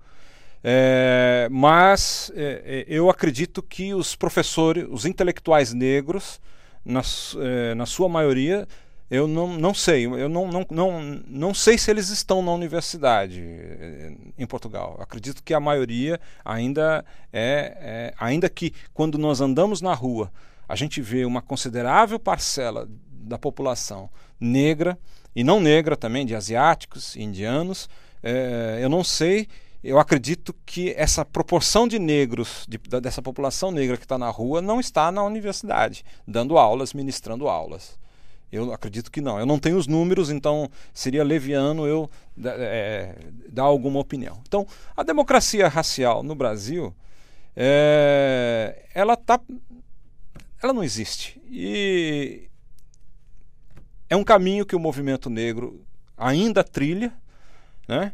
É, 0.64 1.50
mas 1.52 2.32
é, 2.36 2.62
é 2.66 2.86
eu 2.88 3.10
acredito 3.10 3.62
que 3.62 3.94
os 3.94 4.16
professores, 4.16 4.86
os 4.90 5.06
intelectuais 5.06 5.74
negros, 5.74 6.40
na, 6.84 7.02
é, 7.40 7.76
na 7.76 7.86
sua 7.86 8.10
maioria, 8.10 8.68
eu 9.10 9.28
não, 9.28 9.58
não 9.58 9.74
sei, 9.74 10.06
eu 10.06 10.30
não, 10.30 10.48
não, 10.48 10.66
não, 10.72 11.02
não 11.28 11.54
sei 11.54 11.78
se 11.78 11.92
eles 11.92 12.08
estão 12.08 12.42
na 12.42 12.54
universidade 12.54 13.42
é, 13.42 14.14
em 14.38 14.48
Portugal. 14.48 14.98
Acredito 15.02 15.44
que 15.44 15.54
a 15.54 15.60
maioria 15.60 16.18
ainda 16.46 17.04
é, 17.34 17.78
é, 17.82 18.14
ainda 18.18 18.50
que 18.50 18.74
quando 18.94 19.18
nós 19.18 19.42
andamos 19.42 19.82
na 19.82 19.94
rua, 19.94 20.32
a 20.68 20.78
gente 20.78 21.02
vê 21.02 21.26
uma 21.26 21.42
considerável 21.42 22.18
parcela 22.18 22.88
da 23.12 23.38
população 23.38 24.10
negra 24.40 24.98
e 25.36 25.44
não 25.44 25.60
negra 25.60 25.98
também, 25.98 26.26
de 26.26 26.34
asiáticos, 26.34 27.16
indianos. 27.18 27.90
É, 28.24 28.80
eu 28.82 28.88
não 28.88 29.04
sei 29.04 29.50
eu 29.84 30.00
acredito 30.00 30.54
que 30.66 30.94
essa 30.96 31.26
proporção 31.26 31.88
de 31.88 31.98
negros, 31.98 32.66
de, 32.68 32.78
dessa 33.00 33.22
população 33.22 33.72
negra 33.72 33.98
que 33.98 34.04
está 34.04 34.18
na 34.18 34.30
rua, 34.30 34.62
não 34.62 34.80
está 34.80 35.12
na 35.12 35.24
universidade, 35.24 36.06
dando 36.28 36.58
aulas, 36.58 36.94
ministrando 36.94 37.48
aulas. 37.48 38.00
Eu 38.52 38.74
acredito 38.74 39.10
que 39.10 39.22
não. 39.22 39.40
Eu 39.40 39.46
não 39.46 39.58
tenho 39.58 39.78
os 39.78 39.88
números, 39.88 40.30
então 40.30 40.70
seria 40.94 41.24
leviano 41.24 41.88
eu 41.88 42.10
é, 42.44 43.16
dar 43.50 43.64
alguma 43.64 44.00
opinião. 44.00 44.42
Então, 44.46 44.68
a 44.96 45.04
democracia 45.04 45.68
racial 45.68 46.22
no 46.22 46.36
Brasil, 46.36 46.94
é, 47.56 48.86
ela 48.94 49.16
tá, 49.16 49.40
ela 50.62 50.74
não 50.74 50.84
existe. 50.84 51.42
E 51.50 52.50
é 54.10 54.16
um 54.16 54.24
caminho 54.24 54.66
que 54.66 54.76
o 54.76 54.80
movimento 54.80 55.30
negro 55.30 55.82
ainda 56.18 56.64
trilha, 56.64 57.14
né? 57.88 58.12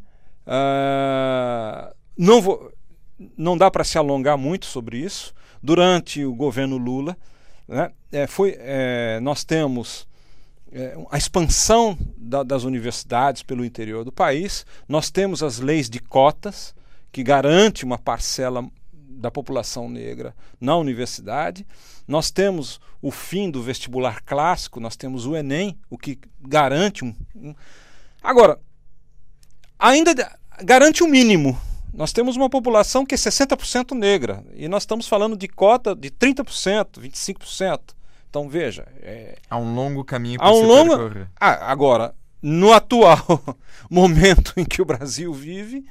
Uh, 0.48 1.94
não 2.18 2.42
vou, 2.42 2.72
não 3.38 3.58
dá 3.58 3.70
para 3.70 3.84
se 3.84 3.98
alongar 3.98 4.38
muito 4.38 4.66
sobre 4.66 4.98
isso. 4.98 5.34
Durante 5.62 6.24
o 6.24 6.34
governo 6.34 6.78
Lula, 6.78 7.18
né, 7.68 7.92
é, 8.12 8.26
foi, 8.26 8.56
é, 8.60 9.20
nós 9.20 9.44
temos 9.44 10.08
é, 10.72 10.96
a 11.12 11.18
expansão 11.18 11.98
da, 12.16 12.44
das 12.44 12.64
universidades 12.64 13.44
pelo 13.44 13.66
interior 13.66 14.06
do 14.06 14.12
país, 14.12 14.66
nós 14.88 15.10
temos 15.10 15.44
as 15.44 15.60
leis 15.60 15.90
de 15.90 16.00
cotas, 16.00 16.76
que 17.12 17.24
garante 17.24 17.84
uma 17.84 17.98
parcela 17.98 18.70
da 18.94 19.32
população 19.32 19.90
negra 19.90 20.36
na 20.62 20.78
universidade. 20.78 21.66
Nós 22.08 22.30
temos 22.30 22.80
o 23.02 23.10
fim 23.12 23.50
do 23.50 23.62
vestibular 23.62 24.22
clássico, 24.24 24.80
nós 24.80 24.96
temos 24.96 25.26
o 25.26 25.36
Enem, 25.36 25.78
o 25.90 25.98
que 25.98 26.20
garante 26.40 27.04
um. 27.04 27.16
um... 27.36 27.56
Agora, 28.22 28.60
ainda 29.78 30.14
garante 30.64 31.04
o 31.04 31.06
um 31.06 31.10
mínimo. 31.10 31.60
Nós 31.94 32.14
temos 32.14 32.36
uma 32.36 32.50
população 32.50 33.06
que 33.06 33.16
é 33.16 33.18
60% 33.18 33.98
negra 33.98 34.44
e 34.54 34.68
nós 34.68 34.84
estamos 34.84 35.08
falando 35.08 35.36
de 35.36 35.48
cota 35.48 35.96
de 35.96 36.12
30%, 36.12 37.00
25%. 37.00 37.80
Então 38.30 38.48
veja. 38.48 38.88
É... 39.02 39.38
Há 39.50 39.58
um 39.58 39.74
longo 39.74 40.04
caminho 40.04 40.38
para 40.38 40.52
um 40.52 40.62
se 40.62 40.64
longo... 40.64 40.98
percorrer. 40.98 41.28
Ah, 41.40 41.72
agora, 41.72 42.14
no 42.42 42.72
atual 42.72 43.20
momento 43.90 44.54
em 44.58 44.66
que 44.66 44.82
o 44.82 44.86
Brasil 44.86 45.34
vive, 45.34 45.86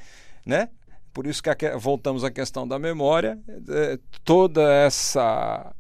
né? 0.44 0.68
Por 1.12 1.26
isso 1.26 1.42
que 1.42 1.70
voltamos 1.76 2.24
à 2.24 2.30
questão 2.30 2.68
da 2.68 2.78
memória, 2.78 3.38
é, 3.68 3.98
toda 4.22 4.62
essa 4.70 5.74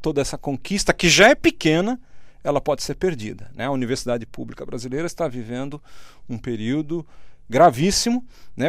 toda 0.00 0.22
essa 0.22 0.38
conquista 0.38 0.94
que 0.94 1.08
já 1.08 1.28
é 1.28 1.34
pequena, 1.34 2.00
ela 2.42 2.60
pode 2.60 2.82
ser 2.82 2.94
perdida. 2.94 3.50
Né? 3.54 3.66
A 3.66 3.70
Universidade 3.70 4.24
Pública 4.24 4.64
Brasileira 4.64 5.06
está 5.06 5.28
vivendo 5.28 5.82
um 6.28 6.38
período 6.38 7.06
gravíssimo. 7.50 8.24
Né? 8.56 8.68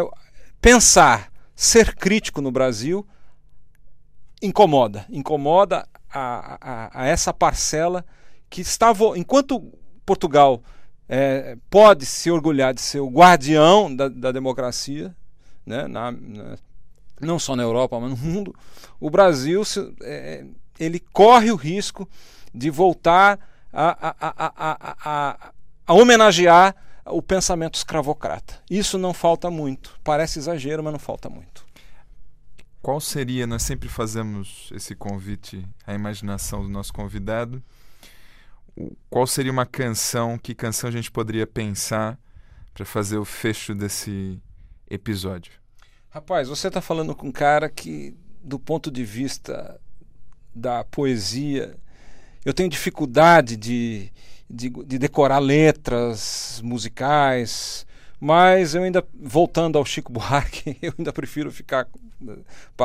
Pensar, 0.60 1.32
ser 1.56 1.96
crítico 1.96 2.42
no 2.42 2.52
Brasil 2.52 3.08
incomoda, 4.42 5.06
incomoda 5.10 5.88
a, 6.12 6.58
a, 6.60 7.04
a 7.04 7.06
essa 7.06 7.32
parcela 7.32 8.04
que 8.50 8.62
estava, 8.62 9.18
enquanto 9.18 9.72
Portugal 10.04 10.64
é, 11.08 11.56
pode 11.70 12.06
se 12.06 12.32
orgulhar 12.32 12.74
de 12.74 12.82
ser 12.82 13.00
o 13.00 13.10
guardião 13.10 13.96
da, 13.96 14.10
da 14.10 14.32
democracia, 14.32 15.16
né, 15.66 15.88
na, 15.88 16.12
na, 16.12 16.58
não 17.20 17.38
só 17.38 17.56
na 17.56 17.64
Europa, 17.64 18.00
mas 18.00 18.10
no 18.10 18.18
mundo, 18.18 18.56
o 19.00 19.10
Brasil 19.10 19.64
se, 19.64 19.94
é, 20.02 20.44
ele 20.80 21.00
corre 21.00 21.52
o 21.52 21.56
risco 21.56 22.10
de 22.54 22.70
voltar 22.70 23.40
a, 23.72 24.16
a, 24.20 24.54
a, 25.06 25.54
a, 25.88 25.94
homenagear 25.94 26.76
o 27.06 27.22
pensamento 27.22 27.76
escravocrata. 27.76 28.62
Isso 28.70 28.98
não 28.98 29.14
falta 29.14 29.50
muito. 29.50 30.00
Parece 30.04 30.40
exagero, 30.40 30.84
mas 30.84 30.94
não 30.94 31.00
falta 31.00 31.30
muito. 31.30 31.66
Qual 32.82 33.00
seria, 33.00 33.46
nós 33.46 33.62
sempre 33.62 33.88
fazemos 33.88 34.70
esse 34.74 34.96
convite 34.96 35.68
à 35.86 35.94
imaginação 35.94 36.64
do 36.64 36.70
nosso 36.70 36.92
convidado, 36.92 37.62
qual 39.10 39.28
seria 39.28 39.52
uma 39.52 39.66
canção, 39.66 40.38
que 40.38 40.56
canção 40.56 40.88
a 40.88 40.92
gente 40.92 41.12
poderia 41.12 41.46
pensar 41.46 42.18
para 42.74 42.86
fazer 42.86 43.18
o 43.18 43.26
fecho 43.26 43.76
desse 43.76 44.42
episódio? 44.90 45.54
Rapaz, 46.10 46.48
você 46.48 46.68
está 46.68 46.82
falando 46.82 47.16
com 47.16 47.28
um 47.28 47.32
cara 47.32 47.70
que, 47.70 48.16
do 48.44 48.58
ponto 48.58 48.90
de 48.90 49.04
vista 49.04 49.80
da 50.56 50.84
poesia, 50.84 51.78
eu 52.44 52.54
tenho 52.54 52.70
dificuldade 52.70 53.56
de, 53.56 54.12
de, 54.52 54.70
de 54.70 54.98
decorar 54.98 55.40
letras 55.40 56.62
musicais, 56.64 57.86
mas 58.20 58.76
eu 58.76 58.84
ainda, 58.84 59.04
voltando 59.14 59.78
ao 59.78 59.86
Chico 59.86 60.12
Buarque, 60.14 60.78
eu 60.82 60.94
ainda 60.98 61.14
prefiro 61.14 61.52
ficar 61.52 61.88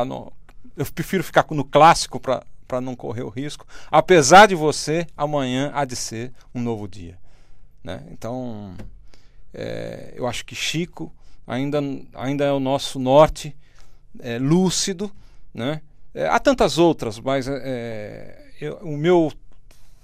não, 0.07 0.33
eu 0.77 0.87
prefiro 0.87 1.23
ficar 1.23 1.45
no 1.51 1.65
clássico 1.65 2.21
para 2.21 2.81
não 2.81 2.97
correr 2.97 3.23
o 3.23 3.29
risco. 3.29 3.67
Apesar 3.91 4.47
de 4.47 4.55
você, 4.55 5.07
amanhã 5.17 5.71
há 5.75 5.85
de 5.85 5.97
ser 5.97 6.33
um 6.55 6.61
novo 6.61 6.89
dia. 6.89 7.19
Né? 7.85 8.03
Então, 8.11 8.75
é, 9.55 10.13
eu 10.17 10.27
acho 10.27 10.45
que 10.45 10.55
Chico 10.55 11.13
ainda, 11.47 11.81
ainda 12.15 12.45
é 12.45 12.53
o 12.53 12.61
nosso 12.61 12.99
norte 12.99 13.55
é, 14.21 14.39
lúcido. 14.39 15.11
Né? 15.55 15.81
É, 16.15 16.27
há 16.27 16.39
tantas 16.39 16.79
outras, 16.79 17.19
mas 17.21 17.47
é, 17.49 18.53
eu, 18.61 18.77
o 18.79 18.97
meu, 18.97 19.33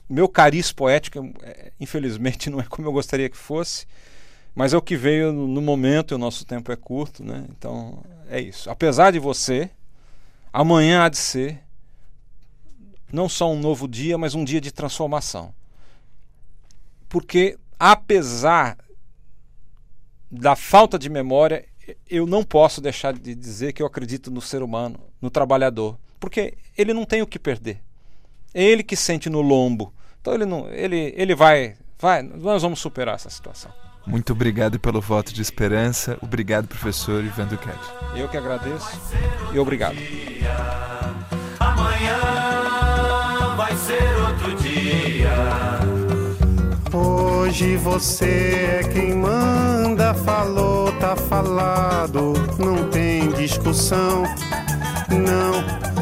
meu 0.08 0.28
cariz 0.28 0.72
poético, 0.72 1.18
é, 1.42 1.72
infelizmente, 1.80 2.48
não 2.50 2.60
é 2.60 2.64
como 2.64 2.88
eu 2.88 2.92
gostaria 2.92 3.28
que 3.28 3.36
fosse. 3.36 3.86
Mas 4.54 4.74
é 4.74 4.76
o 4.76 4.82
que 4.82 4.96
veio 4.96 5.32
no 5.32 5.62
momento, 5.62 6.12
e 6.12 6.14
o 6.14 6.18
nosso 6.18 6.44
tempo 6.44 6.70
é 6.70 6.76
curto, 6.76 7.24
né? 7.24 7.46
Então 7.50 8.02
é 8.28 8.38
isso. 8.38 8.68
Apesar 8.68 9.10
de 9.10 9.18
você, 9.18 9.70
amanhã 10.52 11.04
há 11.04 11.08
de 11.08 11.16
ser 11.16 11.60
não 13.10 13.28
só 13.28 13.50
um 13.50 13.58
novo 13.58 13.86
dia, 13.86 14.16
mas 14.16 14.34
um 14.34 14.44
dia 14.44 14.60
de 14.60 14.72
transformação. 14.72 15.54
Porque 17.08 17.58
apesar 17.78 18.78
da 20.30 20.56
falta 20.56 20.98
de 20.98 21.10
memória, 21.10 21.66
eu 22.08 22.26
não 22.26 22.42
posso 22.42 22.80
deixar 22.80 23.12
de 23.12 23.34
dizer 23.34 23.72
que 23.72 23.82
eu 23.82 23.86
acredito 23.86 24.30
no 24.30 24.40
ser 24.40 24.62
humano, 24.62 24.98
no 25.20 25.30
trabalhador, 25.30 25.98
porque 26.18 26.54
ele 26.76 26.94
não 26.94 27.04
tem 27.04 27.20
o 27.20 27.26
que 27.26 27.38
perder. 27.38 27.82
É 28.54 28.62
ele 28.62 28.82
que 28.82 28.96
sente 28.96 29.30
no 29.30 29.40
lombo. 29.40 29.92
Então 30.20 30.34
ele 30.34 30.46
não, 30.46 30.68
ele, 30.68 31.12
ele 31.16 31.34
vai, 31.34 31.74
vai, 31.98 32.22
nós 32.22 32.62
vamos 32.62 32.80
superar 32.80 33.16
essa 33.16 33.30
situação. 33.30 33.72
Muito 34.06 34.32
obrigado 34.32 34.78
pelo 34.80 35.00
voto 35.00 35.32
de 35.32 35.40
esperança. 35.42 36.18
Obrigado, 36.20 36.66
professor 36.66 37.24
Ivan 37.24 37.46
Ducati. 37.46 37.88
Eu 38.16 38.28
que 38.28 38.36
agradeço 38.36 39.00
e 39.52 39.58
obrigado. 39.58 39.96
Amanhã 41.60 42.18
vai 43.56 43.76
ser 43.76 44.02
outro 44.20 44.54
dia. 44.56 45.30
Hoje 46.92 47.76
você 47.76 48.80
é 48.80 48.88
quem 48.92 49.14
manda, 49.14 50.14
falou, 50.14 50.92
tá 50.98 51.16
falado, 51.16 52.34
não 52.58 52.88
tem 52.90 53.30
discussão, 53.32 54.24
não 55.10 56.01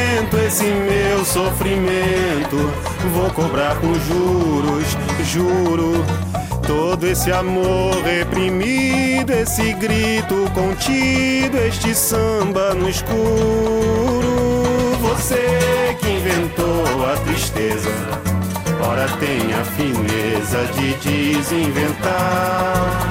esse 0.51 0.65
meu 0.65 1.23
sofrimento, 1.23 2.57
vou 3.13 3.29
cobrar 3.29 3.79
com 3.79 3.93
juros, 3.93 4.97
juro. 5.23 6.03
Todo 6.67 7.07
esse 7.07 7.31
amor 7.31 8.03
reprimido, 8.03 9.31
esse 9.31 9.71
grito 9.73 10.51
contido, 10.53 11.57
este 11.57 11.95
samba 11.95 12.73
no 12.73 12.89
escuro. 12.89 14.21
Você 14.99 15.95
que 16.01 16.09
inventou 16.09 17.05
a 17.05 17.15
tristeza 17.25 17.89
Ora 18.83 19.07
tem 19.19 19.53
a 19.53 19.63
fineza 19.63 20.65
de 20.73 20.95
desinventar 20.95 23.10